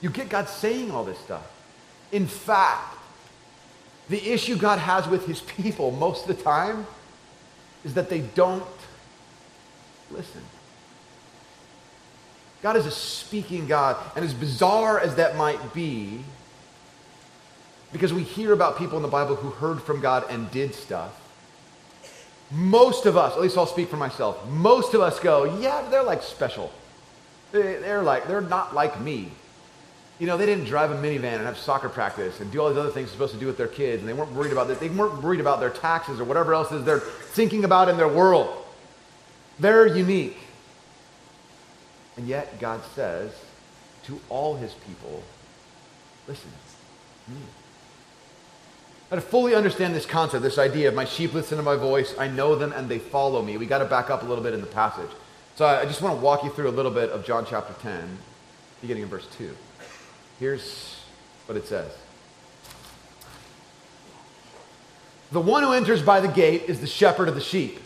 [0.00, 1.48] You get God saying all this stuff.
[2.10, 2.96] In fact,
[4.08, 6.84] the issue God has with his people most of the time
[7.84, 8.64] is that they don't
[10.10, 10.42] listen.
[12.62, 16.20] God is a speaking God, and as bizarre as that might be,
[17.92, 21.18] because we hear about people in the Bible who heard from God and did stuff,
[22.50, 26.02] most of us, at least I'll speak for myself, most of us go, yeah, they're
[26.02, 26.70] like special.
[27.50, 29.30] They're like, they're not like me.
[30.18, 32.78] You know, they didn't drive a minivan and have soccer practice and do all these
[32.78, 34.78] other things supposed to do with their kids, and they weren't worried about that.
[34.78, 38.08] They weren't worried about their taxes or whatever else is they're thinking about in their
[38.08, 38.64] world.
[39.58, 40.38] They're unique.
[42.16, 43.32] And yet, God says
[44.04, 45.22] to all his people,
[46.28, 46.50] listen
[47.28, 47.36] me.
[49.10, 52.14] Now, to fully understand this concept, this idea of my sheep listen to my voice,
[52.18, 54.54] I know them and they follow me, we got to back up a little bit
[54.54, 55.10] in the passage.
[55.56, 58.18] So I just want to walk you through a little bit of John chapter 10,
[58.80, 59.54] beginning in verse 2.
[60.40, 60.96] Here's
[61.46, 61.92] what it says
[65.30, 67.80] The one who enters by the gate is the shepherd of the sheep.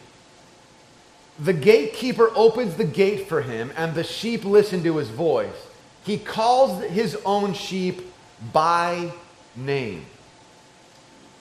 [1.39, 5.67] The gatekeeper opens the gate for him, and the sheep listen to his voice.
[6.05, 8.13] He calls his own sheep
[8.53, 9.13] by
[9.55, 10.07] name.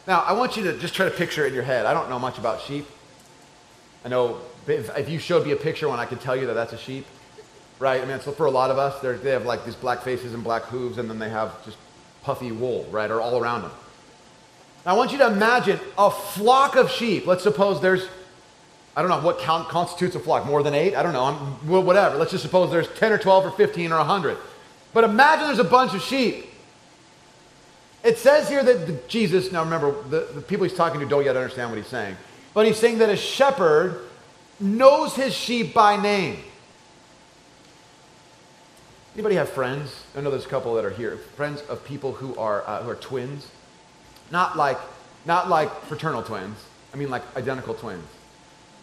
[0.08, 1.86] Now, I want you to just try to picture it in your head.
[1.86, 2.86] I don't know much about sheep.
[4.04, 6.74] I know if you showed me a picture one, I could tell you that that's
[6.74, 7.06] a sheep,
[7.80, 8.02] right?
[8.02, 10.44] I mean, so for a lot of us, they have like these black faces and
[10.44, 11.78] black hooves, and then they have just
[12.22, 13.72] puffy wool, right, or all around them.
[14.86, 17.26] Now, I want you to imagine a flock of sheep.
[17.26, 18.08] Let's suppose there's
[18.96, 20.96] I don't know what count constitutes a flock, more than eight?
[20.96, 21.26] I don't know.
[21.26, 21.38] I'm,
[21.86, 22.18] whatever.
[22.18, 24.38] Let's just suppose there's 10 or 12 or 15 or 100.
[24.94, 26.46] But imagine there's a bunch of sheep.
[28.04, 31.26] It says here that the, Jesus, now remember, the, the people he's talking to don't
[31.26, 32.16] yet understand what he's saying.
[32.54, 34.00] But he's saying that a shepherd
[34.60, 36.38] knows his sheep by name.
[39.16, 40.04] Anybody have friends?
[40.16, 41.18] I know there's a couple that are here.
[41.36, 43.48] Friends of people who are, uh, who are twins.
[44.32, 44.78] Not like,
[45.26, 46.58] not like fraternal twins.
[46.94, 48.06] I mean like identical twins.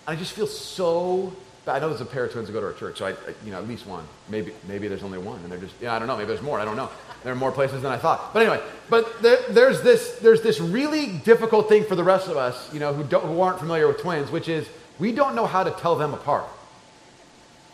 [0.06, 1.32] I just feel so
[1.64, 1.76] bad.
[1.76, 3.52] I know there's a pair of twins that go to our church, so I, you
[3.52, 4.04] know, at least one.
[4.28, 6.16] Maybe, maybe there's only one, and they're just, yeah, I don't know.
[6.16, 6.58] Maybe there's more.
[6.58, 6.90] I don't know.
[7.22, 8.32] There are more places than I thought.
[8.32, 8.60] But anyway,
[8.90, 12.80] but there, there's this, there's this really difficult thing for the rest of us, you
[12.80, 15.70] know, who, don't, who aren't familiar with twins, which is we don't know how to
[15.70, 16.44] tell them apart.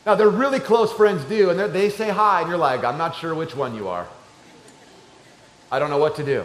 [0.05, 3.17] Now, their really close friends do, and they say hi, and you're like, I'm not
[3.17, 4.07] sure which one you are.
[5.71, 6.45] I don't know what to do.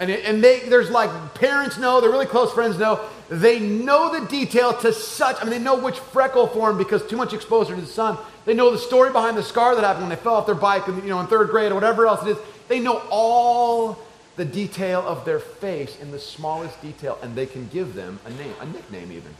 [0.00, 4.26] And, and they, there's like parents know, their really close friends know, they know the
[4.26, 7.80] detail to such, I mean, they know which freckle formed because too much exposure to
[7.80, 8.16] the sun.
[8.46, 10.86] They know the story behind the scar that happened when they fell off their bike,
[10.86, 12.38] you know, in third grade or whatever else it is.
[12.68, 13.98] They know all
[14.36, 18.30] the detail of their face in the smallest detail, and they can give them a
[18.30, 19.34] name, a nickname even.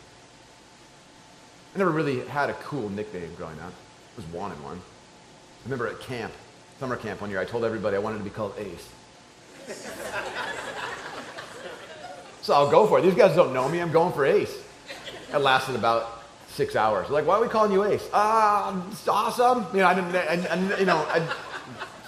[1.74, 3.72] I never really had a cool nickname growing up.
[3.72, 4.78] I was wanted one.
[4.78, 6.32] I remember at camp,
[6.78, 8.88] summer camp one year, I told everybody I wanted to be called Ace.
[12.48, 13.02] so I'll go for it.
[13.02, 13.78] These guys don't know me.
[13.78, 14.56] I'm going for Ace.
[15.34, 17.10] It lasted about six hours.
[17.10, 18.08] Like, why are we calling you Ace?
[18.10, 19.66] Ah, it's awesome.
[19.74, 21.30] You know, I didn't, I, I, you know, I,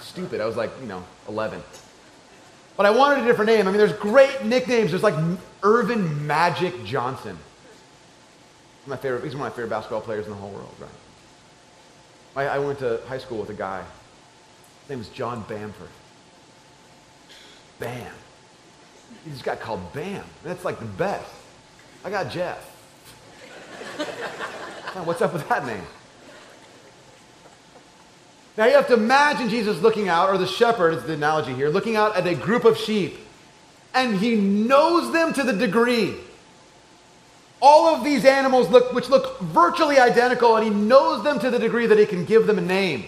[0.01, 0.41] stupid.
[0.41, 1.61] I was like, you know, 11.
[2.75, 3.67] But I wanted a different name.
[3.67, 4.89] I mean, there's great nicknames.
[4.89, 5.13] There's like
[5.61, 7.37] Earvin Magic Johnson.
[8.87, 10.89] My favorite, he's one of my favorite basketball players in the whole world, right?
[12.35, 13.83] I, I went to high school with a guy.
[14.81, 15.89] His name was John Bamford.
[17.77, 18.11] Bam.
[19.23, 20.23] He just got called Bam.
[20.43, 21.29] That's like the best.
[22.03, 22.67] I got Jeff.
[25.03, 25.83] What's up with that name?
[28.57, 31.69] Now you have to imagine Jesus looking out, or the shepherd is the analogy here,
[31.69, 33.17] looking out at a group of sheep,
[33.93, 36.15] and he knows them to the degree.
[37.61, 41.59] All of these animals look, which look virtually identical, and he knows them to the
[41.59, 43.05] degree that he can give them a name.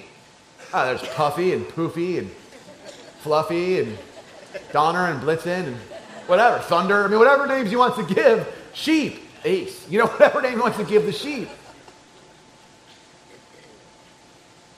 [0.74, 2.32] Ah, there's Puffy and Poofy and
[3.20, 3.98] Fluffy and
[4.72, 5.78] Donner and Blitzen and
[6.28, 7.06] whatever, Thunder.
[7.06, 9.88] I mean, whatever names he wants to give, sheep, Ace.
[9.90, 11.50] You know, whatever name he wants to give the sheep.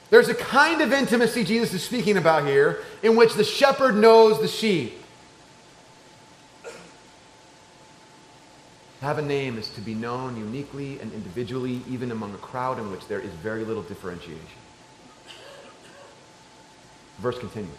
[0.10, 4.40] There's a kind of intimacy Jesus is speaking about here in which the shepherd knows
[4.40, 5.02] the sheep.
[9.00, 12.80] To have a name is to be known uniquely and individually, even among a crowd
[12.80, 14.40] in which there is very little differentiation.
[17.20, 17.76] Verse continues.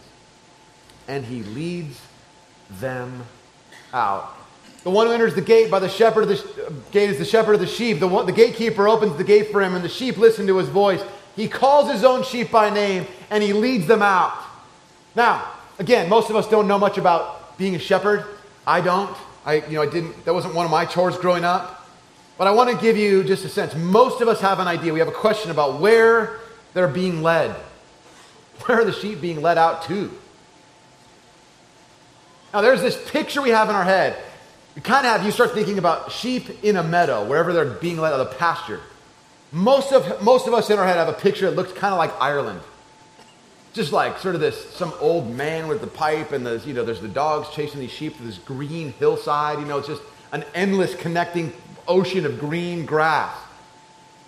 [1.07, 1.99] And he leads
[2.69, 3.23] them
[3.93, 4.33] out.
[4.83, 7.55] The one who enters the gate by the shepherd of the gate is the shepherd
[7.55, 7.99] of the sheep.
[7.99, 10.69] The, one, the gatekeeper opens the gate for him, and the sheep listen to his
[10.69, 11.03] voice.
[11.35, 14.33] He calls his own sheep by name and he leads them out.
[15.15, 18.25] Now, again, most of us don't know much about being a shepherd.
[18.65, 19.15] I don't.
[19.45, 21.87] I, you know, I didn't, that wasn't one of my chores growing up.
[22.37, 23.75] But I want to give you just a sense.
[23.75, 24.93] Most of us have an idea.
[24.93, 26.39] We have a question about where
[26.73, 27.51] they're being led.
[28.65, 30.11] Where are the sheep being led out to?
[32.53, 34.17] Now, there's this picture we have in our head.
[34.75, 37.97] You kind of have, you start thinking about sheep in a meadow, wherever they're being
[37.97, 38.79] led out of the pasture.
[39.51, 41.97] Most of, most of us in our head have a picture that looks kind of
[41.97, 42.61] like Ireland.
[43.73, 46.83] Just like sort of this, some old man with the pipe and the, you know,
[46.83, 49.59] there's the dogs chasing these sheep to this green hillside.
[49.59, 51.53] You know, it's just an endless connecting
[51.87, 53.35] ocean of green grass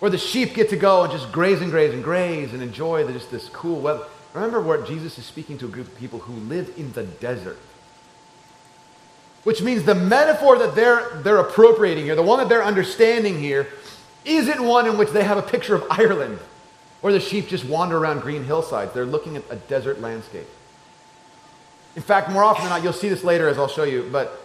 [0.00, 3.04] where the sheep get to go and just graze and graze and graze and enjoy
[3.04, 4.04] the, just this cool weather.
[4.34, 7.58] Remember where Jesus is speaking to a group of people who live in the desert.
[9.44, 13.68] Which means the metaphor that they're, they're appropriating here, the one that they're understanding here,
[14.24, 16.38] isn't one in which they have a picture of Ireland
[17.02, 18.92] or the sheep just wander around green hillsides.
[18.92, 20.46] They're looking at a desert landscape.
[21.96, 24.40] In fact, more often than not, you'll see this later as I'll show you, but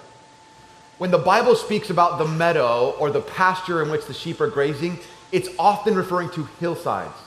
[0.98, 4.50] when the Bible speaks about the meadow or the pasture in which the sheep are
[4.50, 5.00] grazing,
[5.32, 7.18] it's often referring to hillsides,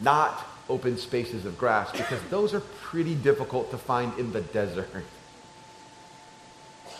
[0.00, 4.90] not open spaces of grass, because those are pretty difficult to find in the desert.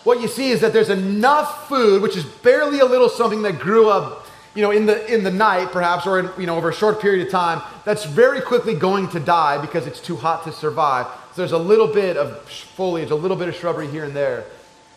[0.05, 3.59] What you see is that there's enough food, which is barely a little something that
[3.59, 4.27] grew up
[4.59, 7.01] you know, in the, in the night, perhaps, or in, you know, over a short
[7.01, 11.07] period of time, that's very quickly going to die because it's too hot to survive.
[11.33, 14.45] So there's a little bit of foliage, a little bit of shrubbery here and there.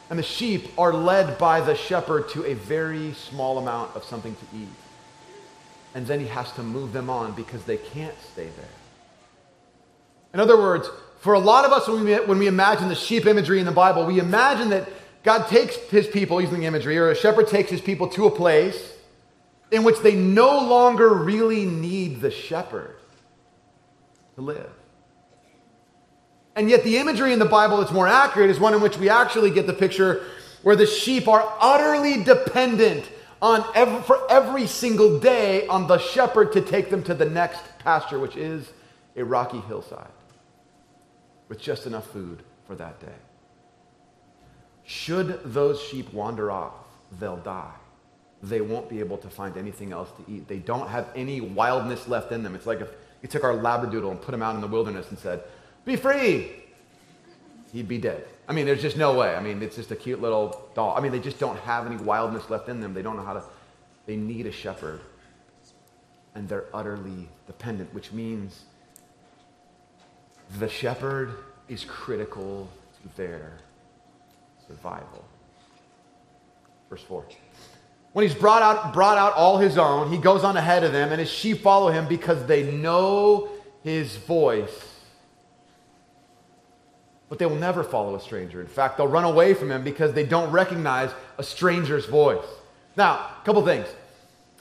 [0.09, 4.35] And the sheep are led by the shepherd to a very small amount of something
[4.35, 4.67] to eat.
[5.93, 8.65] And then he has to move them on because they can't stay there.
[10.33, 10.89] In other words,
[11.21, 13.71] for a lot of us, when we, when we imagine the sheep imagery in the
[13.71, 14.89] Bible, we imagine that
[15.21, 18.31] God takes his people, using the imagery, or a shepherd takes his people to a
[18.31, 18.93] place
[19.69, 22.97] in which they no longer really need the shepherd
[24.33, 24.71] to live.
[26.55, 29.07] And yet, the imagery in the Bible that's more accurate is one in which we
[29.07, 30.25] actually get the picture
[30.63, 33.07] where the sheep are utterly dependent
[33.43, 37.61] on every, for every single day on the shepherd to take them to the next
[37.77, 38.67] pasture, which is
[39.15, 40.09] a rocky hillside
[41.51, 43.19] with just enough food for that day.
[44.83, 46.73] Should those sheep wander off,
[47.19, 47.73] they'll die
[48.43, 50.47] they won't be able to find anything else to eat.
[50.47, 52.55] They don't have any wildness left in them.
[52.55, 52.89] It's like if
[53.21, 55.43] you took our Labradoodle and put him out in the wilderness and said,
[55.85, 56.51] Be free!
[57.71, 58.25] He'd be dead.
[58.47, 59.35] I mean, there's just no way.
[59.35, 60.97] I mean, it's just a cute little doll.
[60.97, 62.93] I mean, they just don't have any wildness left in them.
[62.93, 63.43] They don't know how to,
[64.07, 64.99] they need a shepherd.
[66.35, 68.63] And they're utterly dependent, which means
[70.59, 71.35] the shepherd
[71.69, 72.69] is critical
[73.01, 73.53] to their
[74.67, 75.25] survival.
[76.89, 77.25] Verse 4.
[78.13, 81.11] When he's brought out, brought out all his own, he goes on ahead of them,
[81.11, 83.47] and his sheep follow him because they know
[83.83, 84.89] his voice.
[87.29, 88.59] But they will never follow a stranger.
[88.59, 92.45] In fact, they'll run away from him because they don't recognize a stranger's voice.
[92.97, 93.87] Now, a couple things.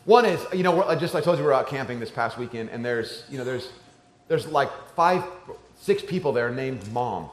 [0.05, 2.11] One is, you know, we're- uh, just I told you, we were out camping this
[2.11, 3.68] past weekend, and there's, you know, there's,
[4.29, 5.24] there's like five,
[5.81, 7.29] six people there named Mom,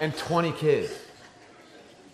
[0.00, 0.92] and 20 kids.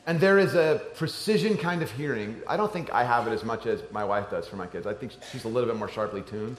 [0.07, 2.43] And there is a precision kind of hearing.
[2.47, 4.87] I don't think I have it as much as my wife does for my kids.
[4.87, 6.59] I think she's a little bit more sharply tuned.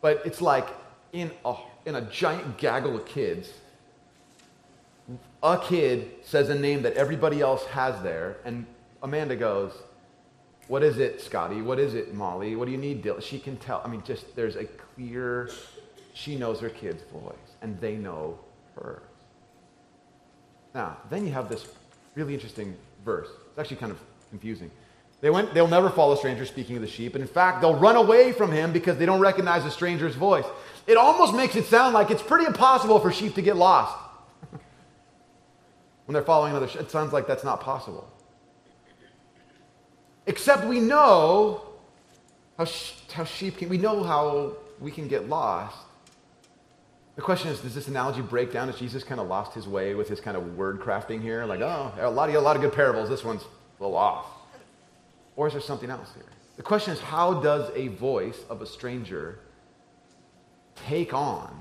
[0.00, 0.68] But it's like
[1.12, 1.54] in a,
[1.86, 3.48] in a giant gaggle of kids,
[5.42, 8.66] a kid says a name that everybody else has there, and
[9.02, 9.72] Amanda goes,
[10.68, 11.62] What is it, Scotty?
[11.62, 12.56] What is it, Molly?
[12.56, 13.22] What do you need, Dylan?
[13.22, 13.82] She can tell.
[13.84, 15.50] I mean, just there's a clear,
[16.14, 18.38] she knows her kid's voice, and they know
[18.76, 19.02] her.
[20.74, 21.66] Now, then you have this
[22.14, 23.28] really interesting verse.
[23.48, 23.98] It's actually kind of
[24.28, 24.70] confusing.
[25.22, 27.76] They went, they'll never follow a stranger speaking of the sheep, and in fact, they'll
[27.76, 30.44] run away from him because they don't recognize a stranger's voice.
[30.86, 33.96] It almost makes it sound like it's pretty impossible for sheep to get lost
[36.04, 36.82] when they're following another sheep.
[36.82, 38.06] It sounds like that's not possible.
[40.26, 41.62] Except we know
[42.58, 45.78] how, sh- how sheep can, we know how we can get lost.
[47.16, 48.68] The question is, does this analogy break down?
[48.68, 51.44] Has Jesus kind of lost his way with his kind of word crafting here?
[51.44, 53.08] Like, oh, a lot of, a lot of good parables.
[53.08, 54.26] This one's a little off.
[55.36, 56.24] Or is there something else here?
[56.56, 59.38] The question is, how does a voice of a stranger
[60.88, 61.60] take on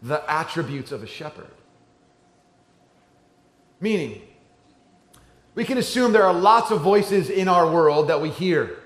[0.00, 1.50] the attributes of a shepherd?
[3.80, 4.22] Meaning,
[5.54, 8.78] we can assume there are lots of voices in our world that we hear.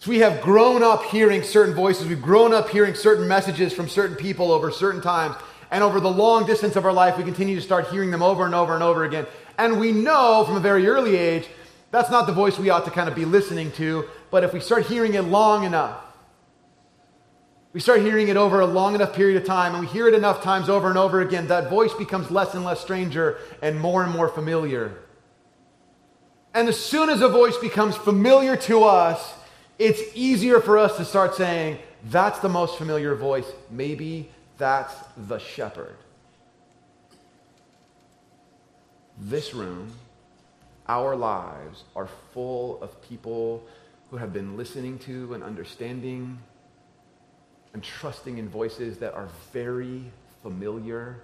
[0.00, 2.06] So we have grown up hearing certain voices.
[2.06, 5.34] We've grown up hearing certain messages from certain people over certain times.
[5.70, 8.46] And over the long distance of our life, we continue to start hearing them over
[8.46, 9.26] and over and over again.
[9.58, 11.48] And we know from a very early age
[11.90, 14.04] that's not the voice we ought to kind of be listening to.
[14.30, 16.04] But if we start hearing it long enough,
[17.72, 20.14] we start hearing it over a long enough period of time, and we hear it
[20.14, 24.02] enough times over and over again, that voice becomes less and less stranger and more
[24.02, 24.98] and more familiar.
[26.54, 29.34] And as soon as a voice becomes familiar to us,
[29.78, 33.46] it's easier for us to start saying, that's the most familiar voice.
[33.70, 35.96] Maybe that's the shepherd.
[39.20, 39.92] This room,
[40.88, 43.66] our lives, are full of people
[44.10, 46.38] who have been listening to and understanding
[47.74, 50.04] and trusting in voices that are very
[50.42, 51.20] familiar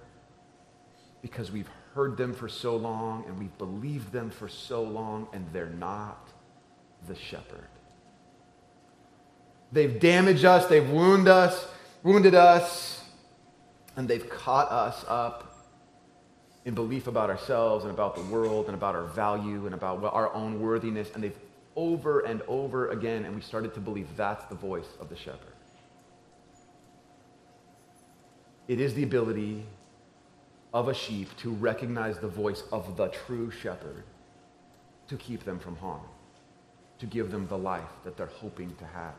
[1.21, 5.45] because we've heard them for so long and we've believed them for so long, and
[5.51, 6.29] they're not
[7.07, 7.67] the shepherd.
[9.75, 11.67] They've damaged us, they've wounded us,
[12.01, 13.03] wounded us,
[13.97, 15.65] and they've caught us up
[16.63, 20.33] in belief about ourselves and about the world and about our value and about our
[20.33, 21.11] own worthiness.
[21.13, 21.37] And they've
[21.75, 25.41] over and over again, and we started to believe that's the voice of the shepherd.
[28.69, 29.65] It is the ability
[30.73, 34.03] of a sheep to recognize the voice of the true shepherd
[35.09, 36.07] to keep them from harm,
[36.99, 39.15] to give them the life that they're hoping to have.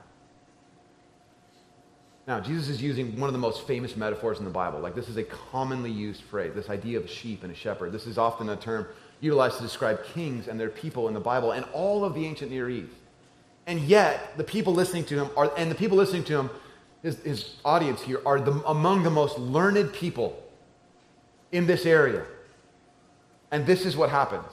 [2.26, 4.80] Now, Jesus is using one of the most famous metaphors in the Bible.
[4.80, 7.92] Like, this is a commonly used phrase, this idea of a sheep and a shepherd.
[7.92, 8.88] This is often a term
[9.20, 12.50] utilized to describe kings and their people in the Bible and all of the ancient
[12.50, 12.92] Near East.
[13.68, 16.50] And yet, the people listening to him are, and the people listening to him,
[17.02, 20.42] his, his audience here, are the, among the most learned people
[21.52, 22.24] in this area.
[23.52, 24.52] And this is what happens.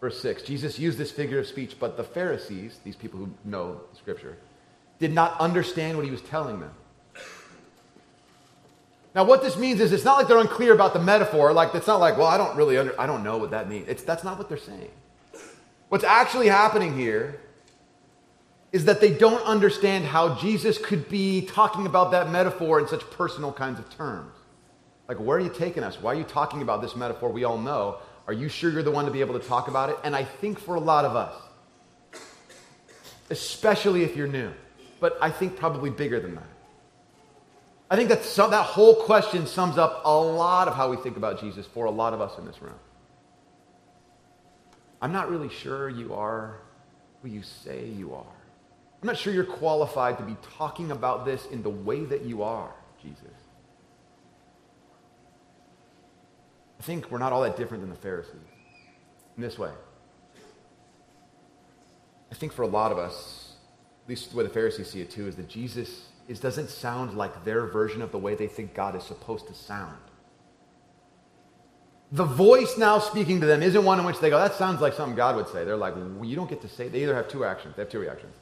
[0.00, 3.80] Verse 6 Jesus used this figure of speech, but the Pharisees, these people who know
[3.96, 4.36] scripture,
[4.98, 6.70] did not understand what he was telling them.
[9.14, 11.52] Now, what this means is it's not like they're unclear about the metaphor.
[11.52, 13.88] Like, it's not like, well, I don't really under, I don't know what that means.
[13.88, 14.90] It's, that's not what they're saying.
[15.88, 17.40] What's actually happening here
[18.72, 23.08] is that they don't understand how Jesus could be talking about that metaphor in such
[23.10, 24.32] personal kinds of terms.
[25.06, 26.00] Like, where are you taking us?
[26.02, 27.98] Why are you talking about this metaphor we all know?
[28.26, 29.96] Are you sure you're the one to be able to talk about it?
[30.02, 31.34] And I think for a lot of us,
[33.30, 34.50] especially if you're new,
[34.98, 36.53] but I think probably bigger than that.
[37.90, 41.40] I think that, that whole question sums up a lot of how we think about
[41.40, 42.78] Jesus for a lot of us in this room.
[45.02, 46.60] I'm not really sure you are
[47.22, 48.24] who you say you are.
[49.02, 52.42] I'm not sure you're qualified to be talking about this in the way that you
[52.42, 53.20] are, Jesus.
[56.80, 58.34] I think we're not all that different than the Pharisees
[59.36, 59.70] in this way.
[62.30, 63.56] I think for a lot of us,
[64.04, 67.16] at least the way the Pharisees see it too, is that Jesus is, doesn't sound
[67.16, 69.96] like their version of the way they think God is supposed to sound.
[72.12, 74.92] The voice now speaking to them isn't one in which they go, that sounds like
[74.92, 75.64] something God would say.
[75.64, 76.88] They're like, well, you don't get to say.
[76.88, 77.74] They either have two actions.
[77.76, 78.36] They have two reactions.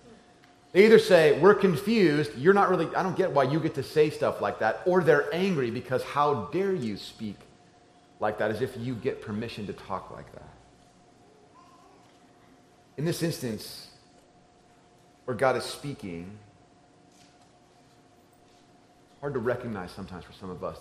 [0.72, 2.36] They either say, we're confused.
[2.36, 4.80] You're not really, I don't get why you get to say stuff like that.
[4.86, 7.36] Or they're angry because how dare you speak
[8.20, 10.48] like that as if you get permission to talk like that.
[12.96, 13.88] In this instance,
[15.24, 16.38] where God is speaking,
[19.22, 20.78] hard to recognize sometimes for some of us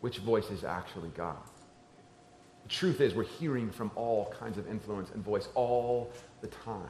[0.00, 1.36] which voice is actually God.
[2.62, 6.10] The truth is, we're hearing from all kinds of influence and voice all
[6.40, 6.88] the time.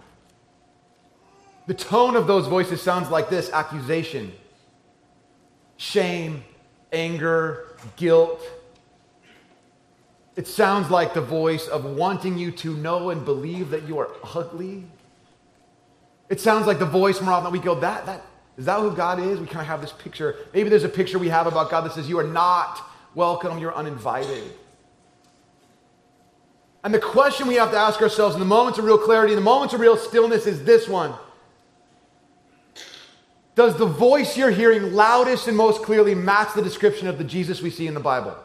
[1.67, 4.33] The tone of those voices sounds like this accusation,
[5.79, 6.45] shame,
[6.93, 8.41] anger, guilt.
[10.37, 14.11] It sounds like the voice of wanting you to know and believe that you are
[14.33, 14.85] ugly.
[16.29, 18.25] It sounds like the voice more often that we go, that, that,
[18.59, 19.39] is that who God is?
[19.39, 20.35] We kind of have this picture.
[20.53, 22.85] Maybe there's a picture we have about God that says, you are not
[23.15, 24.43] welcome, you're uninvited.
[26.83, 29.37] And the question we have to ask ourselves in the moments of real clarity, in
[29.37, 31.15] the moments of real stillness, is this one
[33.55, 37.63] Does the voice you're hearing loudest and most clearly match the description of the Jesus
[37.63, 38.37] we see in the Bible?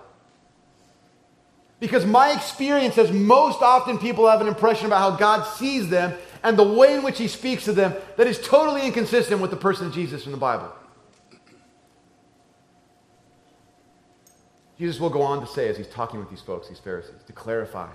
[1.80, 6.14] Because my experience is most often people have an impression about how God sees them
[6.44, 9.58] and the way in which he speaks to them that is totally inconsistent with the
[9.58, 10.72] person of Jesus in the Bible.
[14.78, 17.34] Jesus will go on to say, as he's talking with these folks, these Pharisees, to
[17.34, 17.90] clarify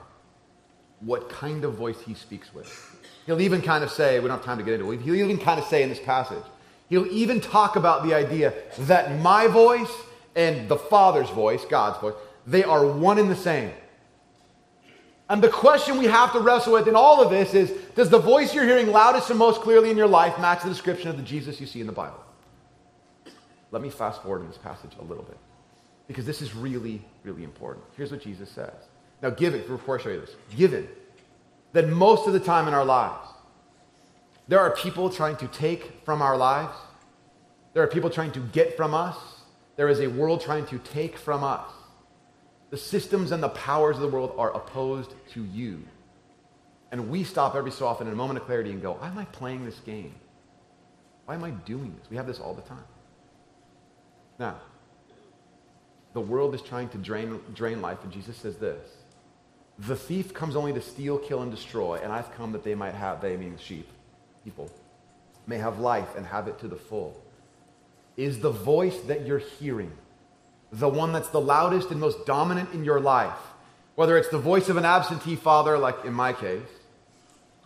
[1.00, 2.96] what kind of voice he speaks with.
[3.26, 5.38] He'll even kind of say, we don't have time to get into it, he'll even
[5.38, 6.42] kind of say in this passage,
[6.88, 9.92] he'll even talk about the idea that my voice
[10.34, 12.14] and the Father's voice, God's voice,
[12.46, 13.72] they are one and the same.
[15.28, 18.18] And the question we have to wrestle with in all of this is Does the
[18.18, 21.22] voice you're hearing loudest and most clearly in your life match the description of the
[21.22, 22.22] Jesus you see in the Bible?
[23.70, 25.36] Let me fast forward in this passage a little bit
[26.06, 27.84] because this is really, really important.
[27.96, 28.72] Here's what Jesus says.
[29.22, 30.88] Now, given, before I show you this, given
[31.72, 33.28] that most of the time in our lives,
[34.46, 36.74] there are people trying to take from our lives,
[37.74, 39.16] there are people trying to get from us,
[39.76, 41.70] there is a world trying to take from us.
[42.70, 45.82] The systems and the powers of the world are opposed to you.
[46.90, 49.18] And we stop every so often in a moment of clarity and go, why am
[49.18, 50.14] I playing this game?
[51.26, 52.10] Why am I doing this?
[52.10, 52.84] We have this all the time.
[54.38, 54.56] Now,
[56.14, 58.88] the world is trying to drain, drain life, and Jesus says this
[59.78, 62.94] The thief comes only to steal, kill, and destroy, and I've come that they might
[62.94, 63.88] have, they mean sheep,
[64.44, 64.70] people,
[65.46, 67.22] may have life and have it to the full.
[68.16, 69.92] Is the voice that you're hearing
[70.72, 73.38] the one that's the loudest and most dominant in your life,
[73.94, 76.62] whether it's the voice of an absentee father, like in my case,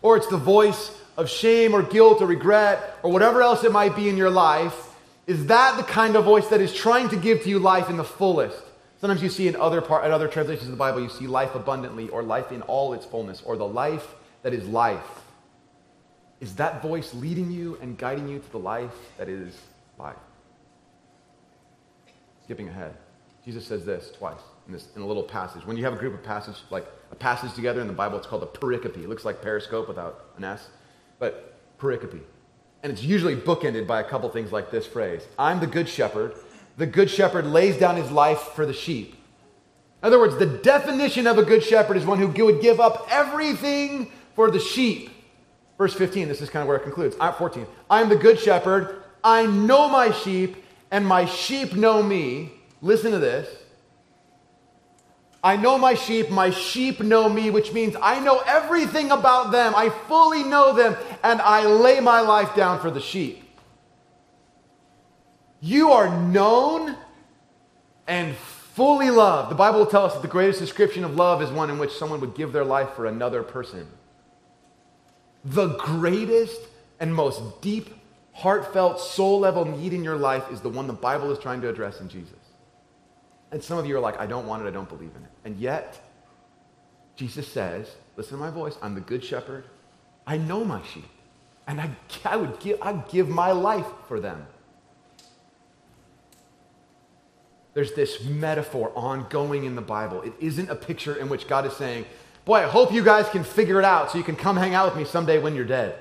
[0.01, 3.95] or it's the voice of shame or guilt or regret or whatever else it might
[3.95, 4.89] be in your life,
[5.27, 7.97] is that the kind of voice that is trying to give to you life in
[7.97, 8.61] the fullest?
[8.99, 11.55] Sometimes you see in other, part, in other translations of the Bible, you see life
[11.55, 15.21] abundantly or life in all its fullness or the life that is life.
[16.39, 19.55] Is that voice leading you and guiding you to the life that is
[19.97, 20.15] life?
[22.43, 22.95] Skipping ahead.
[23.45, 25.65] Jesus says this twice in, this, in a little passage.
[25.65, 28.27] When you have a group of passages, like a passage together in the Bible, it's
[28.27, 28.97] called a pericope.
[28.97, 30.67] It looks like periscope without an S,
[31.19, 32.21] but pericope.
[32.83, 36.35] And it's usually bookended by a couple things like this phrase I'm the good shepherd.
[36.75, 39.15] The good shepherd lays down his life for the sheep.
[40.01, 43.07] In other words, the definition of a good shepherd is one who would give up
[43.09, 45.11] everything for the sheep.
[45.77, 47.15] Verse 15, this is kind of where it concludes.
[47.19, 47.65] Uh, 14.
[47.89, 49.03] I am the good shepherd.
[49.23, 50.62] I know my sheep,
[50.93, 52.51] and my sheep know me.
[52.79, 53.49] Listen to this.
[55.43, 59.73] I know my sheep, my sheep know me, which means I know everything about them.
[59.75, 63.43] I fully know them, and I lay my life down for the sheep.
[65.59, 66.95] You are known
[68.07, 69.49] and fully loved.
[69.49, 71.91] The Bible will tell us that the greatest description of love is one in which
[71.91, 73.87] someone would give their life for another person.
[75.43, 76.61] The greatest
[76.99, 77.89] and most deep,
[78.33, 81.69] heartfelt, soul level need in your life is the one the Bible is trying to
[81.69, 82.35] address in Jesus.
[83.51, 85.29] And some of you are like, I don't want it, I don't believe in it.
[85.45, 85.99] And yet,
[87.15, 88.77] Jesus says, Listen to my voice.
[88.81, 89.65] I'm the good shepherd.
[90.27, 91.09] I know my sheep.
[91.67, 91.89] And I,
[92.25, 94.45] I would give, I'd give my life for them.
[97.73, 100.21] There's this metaphor ongoing in the Bible.
[100.21, 102.05] It isn't a picture in which God is saying,
[102.45, 104.87] Boy, I hope you guys can figure it out so you can come hang out
[104.87, 105.95] with me someday when you're dead.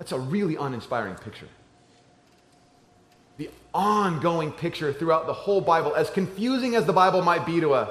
[0.00, 1.46] That's a really uninspiring picture
[3.40, 7.72] the ongoing picture throughout the whole Bible, as confusing as the Bible might be to
[7.72, 7.90] us.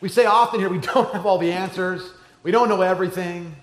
[0.00, 2.02] We say often here we don't have all the answers,
[2.42, 3.56] we don't know everything.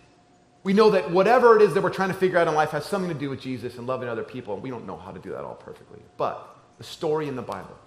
[0.64, 2.86] We know that whatever it is that we're trying to figure out in life has
[2.86, 5.20] something to do with Jesus and loving other people, and we don't know how to
[5.20, 6.00] do that all perfectly.
[6.16, 7.78] But the story in the Bible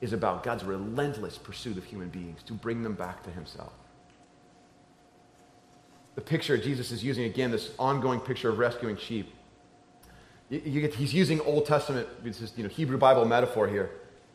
[0.00, 3.72] is about God's relentless pursuit of human beings to bring them back to Himself.
[6.20, 9.32] The picture Jesus is using again, this ongoing picture of rescuing sheep,
[10.50, 13.90] Get, he's using Old Testament, you know, Hebrew Bible metaphor here.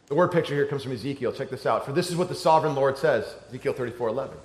[0.08, 1.32] The word picture here comes from Ezekiel.
[1.32, 1.86] Check this out.
[1.86, 4.36] For this is what the sovereign Lord says, Ezekiel 34 11.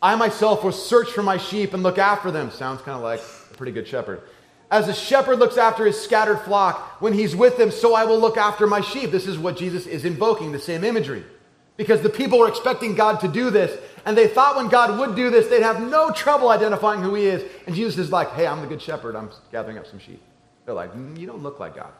[0.00, 2.50] I myself will search for my sheep and look after them.
[2.50, 3.20] Sounds kind of like
[3.50, 4.22] a pretty good shepherd.
[4.70, 8.18] As a shepherd looks after his scattered flock when he's with them, so I will
[8.18, 9.10] look after my sheep.
[9.10, 11.22] This is what Jesus is invoking, the same imagery.
[11.76, 15.16] Because the people were expecting God to do this, and they thought when God would
[15.16, 17.44] do this, they'd have no trouble identifying who he is.
[17.66, 19.16] And Jesus is like, hey, I'm the good shepherd.
[19.16, 20.22] I'm gathering up some sheep.
[20.64, 21.92] They're like, mm, you don't look like God.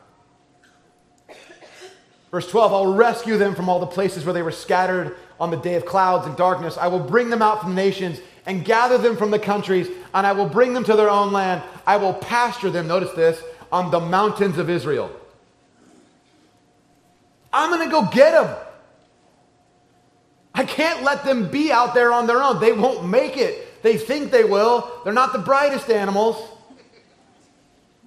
[2.31, 5.57] Verse 12, I'll rescue them from all the places where they were scattered on the
[5.57, 6.77] day of clouds and darkness.
[6.77, 10.27] I will bring them out from the nations and gather them from the countries, and
[10.27, 11.63] I will bring them to their own land.
[11.87, 13.41] I will pasture them, notice this,
[13.71, 15.11] on the mountains of Israel.
[17.51, 18.55] I'm going to go get them.
[20.59, 22.59] I can't let them be out there on their own.
[22.59, 23.81] They won't make it.
[23.81, 24.91] They think they will.
[25.05, 26.35] They're not the brightest animals.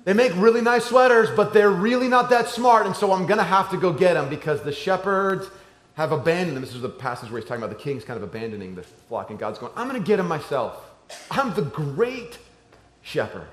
[0.05, 3.39] They make really nice sweaters, but they're really not that smart, and so I'm going
[3.39, 5.49] to have to go get them because the shepherds
[5.95, 6.63] have abandoned them.
[6.63, 9.31] This is the passage where he's talking about the king's kind of abandoning the flock,
[9.31, 10.91] and God's going, I'm going to get them myself.
[11.31, 12.39] I'm the great
[13.01, 13.49] shepherd.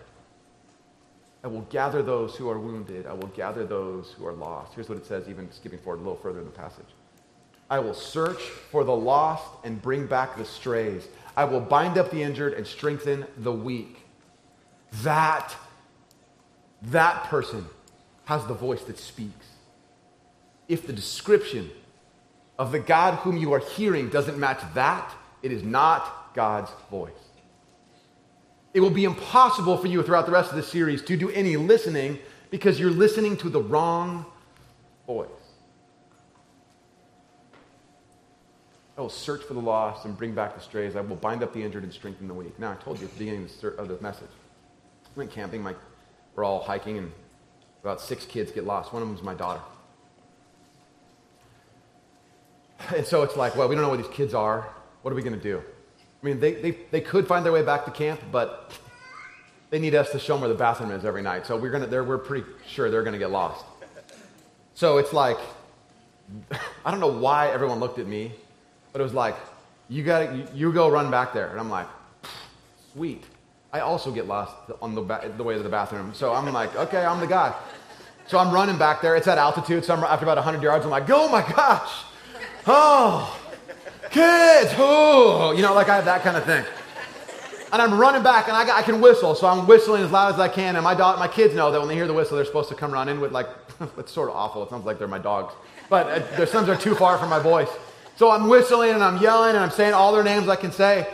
[1.42, 3.08] I will gather those who are wounded.
[3.08, 4.74] I will gather those who are lost.
[4.74, 6.84] Here's what it says, even skipping forward a little further in the passage.
[7.70, 11.08] I will search for the lost and bring back the strays.
[11.38, 14.02] I will bind up the injured and strengthen the weak.
[15.04, 15.56] That
[16.82, 17.66] that person
[18.26, 19.48] has the voice that speaks.
[20.68, 21.70] If the description
[22.58, 27.12] of the God whom you are hearing doesn't match that, it is not God's voice.
[28.74, 31.58] It will be impossible for you throughout the rest of the series to do any
[31.58, 32.20] listening
[32.52, 34.26] because you're listening to the wrong
[35.08, 35.30] voice.
[39.00, 40.98] I will search for the lost and bring back the strays.
[40.98, 42.60] I will bind up the injured and strengthen the weak.
[42.60, 44.28] Now, I told you at the beginning of the message.
[45.06, 45.64] I went camping.
[45.64, 45.74] My
[46.36, 47.10] we're all hiking, and
[47.82, 48.92] about six kids get lost.
[48.92, 49.62] One of them is my daughter.
[52.94, 54.68] And so it's like, well, we don't know where these kids are.
[55.02, 55.64] What are we going to do?
[56.22, 58.78] I mean, they, they, they could find their way back to camp, but
[59.70, 61.48] they need us to show them where the bathroom is every night.
[61.48, 63.64] So we're, gonna, we're pretty sure they're going to get lost.
[64.74, 65.38] So it's like,
[66.86, 68.34] I don't know why everyone looked at me,
[68.92, 69.36] but it was like,
[69.90, 71.50] you, gotta, you, you go run back there.
[71.50, 71.88] And I'm like,
[72.94, 73.24] sweet.
[73.72, 76.14] I also get lost on the, ba- the way to the bathroom.
[76.14, 77.56] So I'm like, okay, I'm the guy.
[78.28, 79.16] So I'm running back there.
[79.16, 79.86] It's at altitude.
[79.86, 82.04] So I'm, after about 100 yards, I'm like, oh my gosh.
[82.68, 83.40] Oh,
[84.12, 84.74] kids.
[84.78, 86.64] Oh, you know, like I have that kind of thing.
[87.72, 89.36] And I'm running back and I, got, I can whistle.
[89.36, 90.76] So I'm whistling as loud as I can.
[90.76, 92.92] And my, my kids know that when they hear the whistle, they're supposed to come
[92.92, 93.48] run in with like,
[93.98, 94.64] it's sort of awful.
[94.64, 95.54] It sounds like they're my dogs.
[95.90, 97.70] But uh, their sons are too far from my voice.
[98.20, 101.08] So I'm whistling and I'm yelling and I'm saying all their names I can say.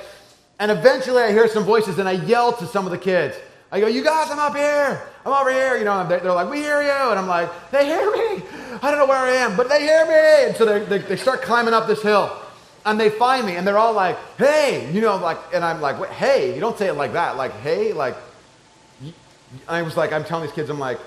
[0.58, 3.38] And eventually I hear some voices and I yell to some of the kids.
[3.72, 5.08] I go, you guys, I'm up here.
[5.24, 5.78] I'm over here.
[5.78, 6.90] You know, they're, like, we hear you.
[6.90, 8.44] And I'm like, they hear me.
[8.82, 10.48] I don't know where I am, but they hear me.
[10.48, 12.36] And so they, they start climbing up this hill
[12.88, 16.10] and they find me and they're all like, hey, you know, like, and I'm like,
[16.10, 17.38] hey, you don't say it like that.
[17.38, 18.18] Like, hey, like,
[19.68, 21.00] I was like, I'm telling these kids, I'm like,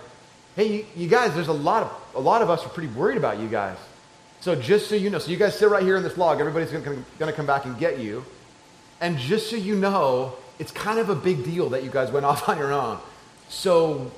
[0.54, 3.18] hey, you, you guys, there's a lot of, a lot of us are pretty worried
[3.18, 3.78] about you guys.
[4.40, 6.40] So just so you know, so you guys sit right here in this log.
[6.40, 8.24] Everybody's going to come back and get you.
[9.00, 12.26] And just so you know, it's kind of a big deal that you guys went
[12.26, 12.98] off on your own.
[13.48, 14.10] So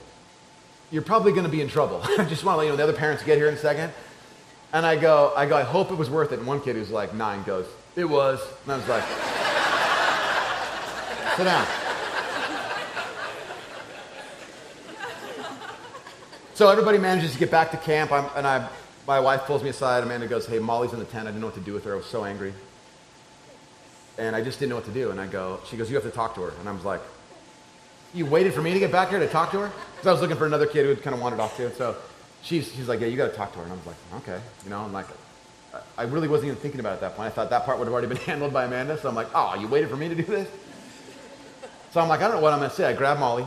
[0.90, 2.00] you're probably going to be in trouble.
[2.18, 3.92] I just want to let you know the other parents get here in a second.
[4.72, 6.38] And I go, I go, I hope it was worth it.
[6.38, 7.66] And one kid who's like nine goes,
[7.96, 8.40] it was.
[8.64, 9.02] And I was like,
[11.36, 11.66] sit down.
[16.54, 18.12] So everybody manages to get back to camp.
[18.12, 18.68] I'm, and I,
[19.06, 20.02] my wife pulls me aside.
[20.02, 21.26] Amanda goes, hey, Molly's in the tent.
[21.26, 21.94] I didn't know what to do with her.
[21.94, 22.52] I was so angry
[24.20, 25.10] and I just didn't know what to do.
[25.10, 26.52] And I go, she goes, you have to talk to her.
[26.60, 27.00] And I was like,
[28.12, 29.72] you waited for me to get back here to talk to her?
[29.92, 31.70] Because I was looking for another kid who had kind of wandered off too.
[31.76, 31.96] So
[32.42, 33.64] she's, she's like, yeah, you got to talk to her.
[33.64, 34.40] And I was like, okay.
[34.64, 35.06] You know, I'm like,
[35.96, 37.28] I really wasn't even thinking about it at that point.
[37.28, 38.98] I thought that part would have already been handled by Amanda.
[38.98, 40.48] So I'm like, oh, you waited for me to do this?
[41.92, 42.86] So I'm like, I don't know what I'm going to say.
[42.86, 43.46] I grab Molly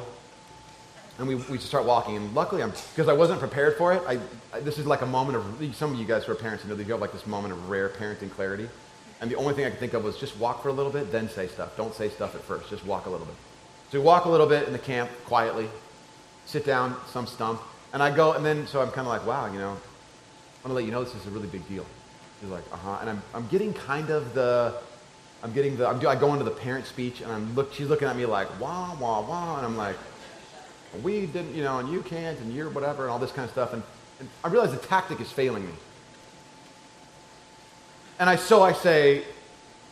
[1.19, 2.17] and we, we start walking.
[2.17, 4.01] And luckily, I'm because I wasn't prepared for it.
[4.07, 4.19] I,
[4.53, 6.69] I, this is like a moment of some of you guys who are parents, you
[6.69, 8.67] know, you have like this moment of rare parenting clarity.
[9.21, 11.11] And the only thing I could think of was just walk for a little bit,
[11.11, 11.77] then say stuff.
[11.77, 12.69] Don't say stuff at first.
[12.69, 13.35] Just walk a little bit.
[13.91, 15.69] So we walk a little bit in the camp quietly,
[16.45, 17.61] sit down, some stump,
[17.93, 20.67] and I go, and then so I'm kind of like, wow, you know, I want
[20.67, 21.85] to let you know this is a really big deal.
[22.41, 22.97] He's like, uh huh.
[23.01, 24.73] And I'm, I'm getting kind of the,
[25.43, 28.07] I'm getting the, I'm I go into the parent speech, and I'm look, she's looking
[28.07, 29.95] at me like, wah, wah, wah, and I'm like,
[31.01, 33.51] we didn't, you know, and you can't, and you're whatever, and all this kind of
[33.51, 33.73] stuff.
[33.73, 33.81] And,
[34.19, 35.73] and I realize the tactic is failing me.
[38.19, 39.23] And I, so I say,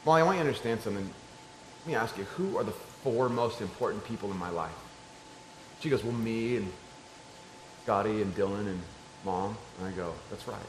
[0.05, 1.03] Molly, I want you to understand something.
[1.03, 4.71] Let me ask you, who are the four most important people in my life?
[5.79, 6.71] She goes, well, me and
[7.83, 8.79] Scotty and Dylan and
[9.25, 9.57] mom.
[9.79, 10.59] And I go, that's right.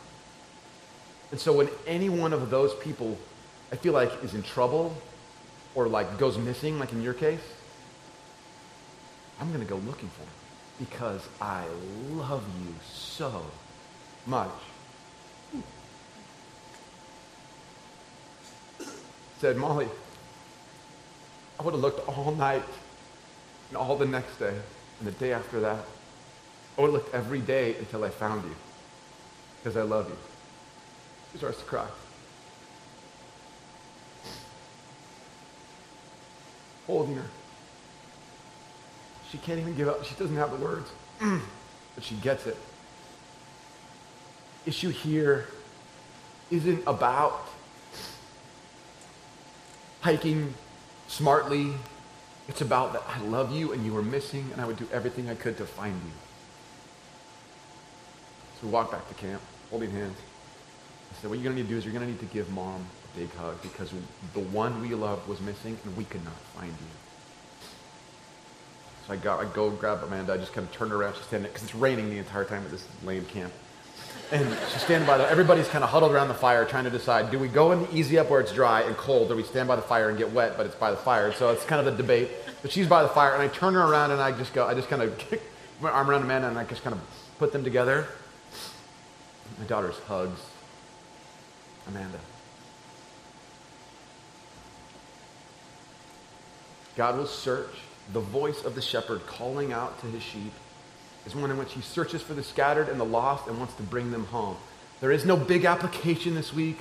[1.31, 3.19] And so when any one of those people,
[3.71, 4.97] I feel like, is in trouble
[5.75, 7.41] or like goes missing, like in your case,
[9.43, 10.29] I'm going to go looking for them.
[10.79, 11.65] because I
[12.13, 13.45] love you so
[14.25, 14.53] much.
[15.51, 15.61] Hmm.
[19.41, 19.89] Said, Molly,
[21.59, 22.63] I would have looked all night
[23.69, 24.55] and all the next day
[25.01, 25.85] and the day after that.
[26.79, 28.55] I would have looked every day until I found you
[29.59, 30.17] because I love you.
[31.33, 31.89] She starts to cry.
[36.87, 37.42] Holding her.
[39.33, 40.05] She can't even give up.
[40.05, 42.57] She doesn't have the words, but she gets it.
[44.67, 45.49] Issue here
[46.51, 47.49] isn't about
[50.03, 50.53] hiking
[51.09, 51.73] smartly.
[52.47, 55.31] It's about that I love you and you were missing, and I would do everything
[55.31, 56.13] I could to find you.
[58.61, 60.19] So we walk back to camp, holding hands.
[61.11, 62.35] I said, What you're going to need to do is you're going to need to
[62.35, 63.95] give mom a big hug because
[64.35, 67.02] the one we loved was missing and we could not find you.
[69.07, 70.33] So I, got, I go grab Amanda.
[70.33, 71.15] I just kind of turn around.
[71.17, 73.53] She's standing because it's raining the entire time at this lame camp.
[74.31, 77.31] And she's standing by the, everybody's kind of huddled around the fire trying to decide,
[77.31, 79.77] do we go the easy up where it's dry and cold, or we stand by
[79.77, 81.33] the fire and get wet, but it's by the fire.
[81.33, 82.31] So it's kind of the debate.
[82.63, 84.75] But she's by the fire, and I turn her around and I just go, I
[84.75, 85.43] just kind of kick
[85.81, 87.03] my arm around Amanda and I just kind of
[87.39, 88.07] put them together.
[89.59, 90.41] My daughter's hugs
[91.89, 92.19] Amanda.
[96.97, 97.75] God will search
[98.13, 100.53] the voice of the shepherd calling out to his sheep
[101.27, 103.83] is one in which he searches for the scattered and the lost and wants to
[103.83, 104.57] bring them home.
[105.01, 106.79] There is no big application this week.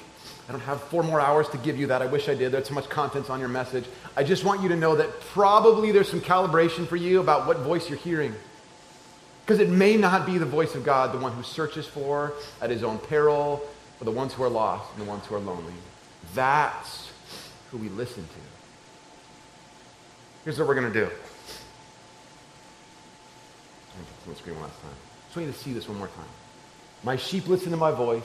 [0.48, 2.02] I don't have four more hours to give you that.
[2.02, 2.52] I wish I did.
[2.52, 3.86] There's so much content on your message.
[4.16, 7.60] I just want you to know that probably there's some calibration for you about what
[7.60, 8.36] voice you're hearing.
[9.46, 12.70] Because it may not be the voice of God, the one who searches for at
[12.70, 13.62] his own peril,
[13.98, 15.74] for the ones who are lost and the ones who are lonely.
[16.36, 17.12] That's
[17.72, 18.61] who we listen to.
[20.44, 21.06] Here's what we're going to do.
[24.26, 24.92] On the screen one last time.
[24.92, 26.26] I just want you to see this one more time.
[27.04, 28.24] My sheep listen to my voice.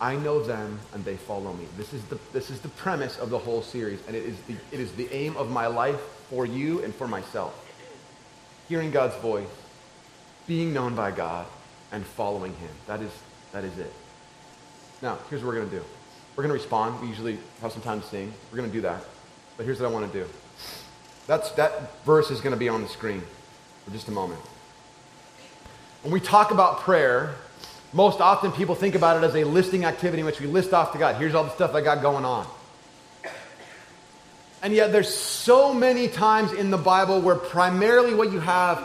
[0.00, 1.66] I know them and they follow me.
[1.76, 4.54] This is the, this is the premise of the whole series, and it is, the,
[4.72, 6.00] it is the aim of my life
[6.30, 7.54] for you and for myself.
[8.68, 9.48] Hearing God's voice,
[10.46, 11.46] being known by God,
[11.92, 12.70] and following Him.
[12.86, 13.10] That is,
[13.52, 13.92] that is it.
[15.02, 15.84] Now, here's what we're going to do.
[16.34, 17.00] We're going to respond.
[17.02, 18.32] We usually have some time to sing.
[18.50, 19.04] We're going to do that.
[19.56, 20.26] But here's what I want to do.
[21.30, 23.22] That's, that verse is going to be on the screen
[23.84, 24.40] for just a moment.
[26.02, 27.36] When we talk about prayer,
[27.92, 30.90] most often people think about it as a listing activity in which we list off
[30.90, 31.14] to God.
[31.14, 32.48] Here's all the stuff I got going on.
[34.60, 38.84] And yet there's so many times in the Bible where primarily what you have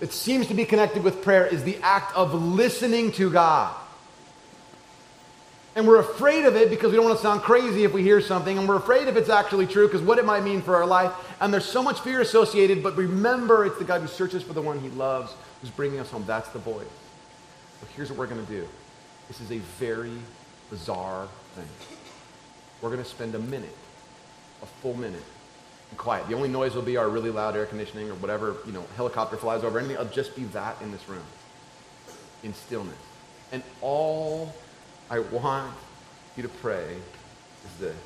[0.00, 3.74] that seems to be connected with prayer is the act of listening to God.
[5.78, 8.20] And we're afraid of it because we don't want to sound crazy if we hear
[8.20, 8.58] something.
[8.58, 11.12] And we're afraid if it's actually true because what it might mean for our life.
[11.40, 12.82] And there's so much fear associated.
[12.82, 16.10] But remember, it's the God who searches for the one he loves who's bringing us
[16.10, 16.24] home.
[16.26, 16.84] That's the voice.
[17.78, 18.66] But here's what we're going to do
[19.28, 20.18] this is a very
[20.68, 21.68] bizarre thing.
[22.82, 23.76] We're going to spend a minute,
[24.64, 25.22] a full minute,
[25.92, 26.26] in quiet.
[26.26, 29.36] The only noise will be our really loud air conditioning or whatever, you know, helicopter
[29.36, 29.94] flies over, anything.
[29.94, 31.22] It'll just be that in this room,
[32.42, 32.98] in stillness.
[33.52, 34.52] And all
[35.10, 35.74] I want
[36.36, 36.96] you to pray
[37.64, 37.96] is this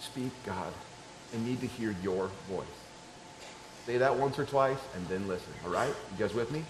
[0.00, 0.72] Speak, God.
[1.34, 2.64] I need to hear your voice.
[3.84, 5.52] Say that once or twice and then listen.
[5.64, 5.88] All right?
[5.88, 6.64] You guys with me?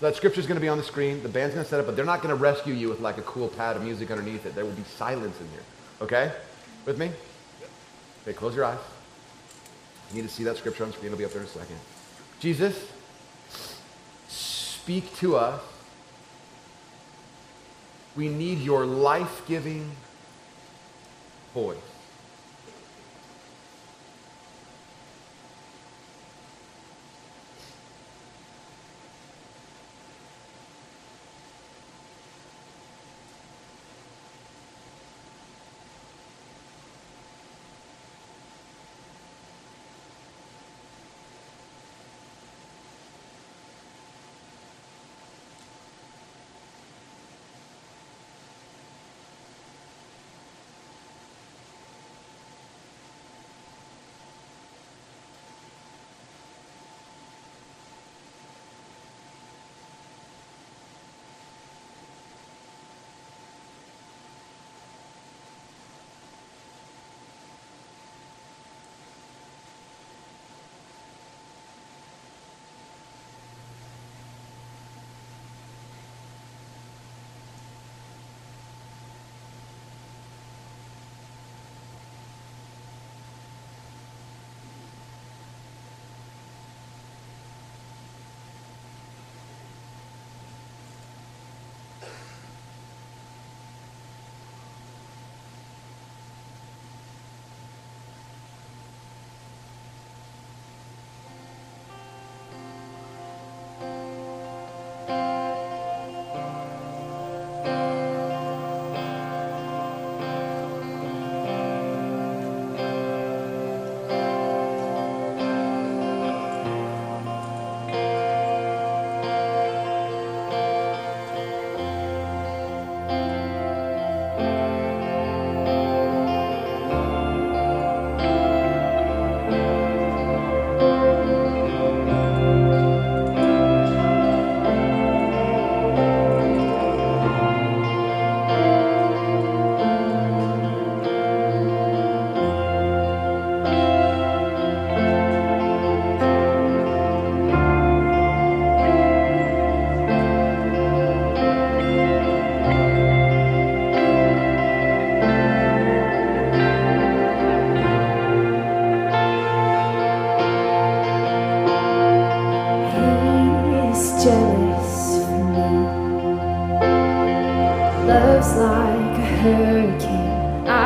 [0.00, 1.22] So that scripture is going to be on the screen.
[1.22, 3.18] The band's going to set up, but they're not going to rescue you with like
[3.18, 4.54] a cool pad of music underneath it.
[4.54, 5.62] There will be silence in here.
[6.00, 6.32] Okay?
[6.86, 7.10] With me?
[8.22, 8.78] Okay, close your eyes.
[10.10, 11.12] You need to see that scripture on the screen.
[11.12, 11.76] It'll be up there in a second.
[12.40, 12.90] Jesus,
[14.28, 15.60] speak to us
[18.16, 19.90] we need your life giving
[21.54, 21.89] voice.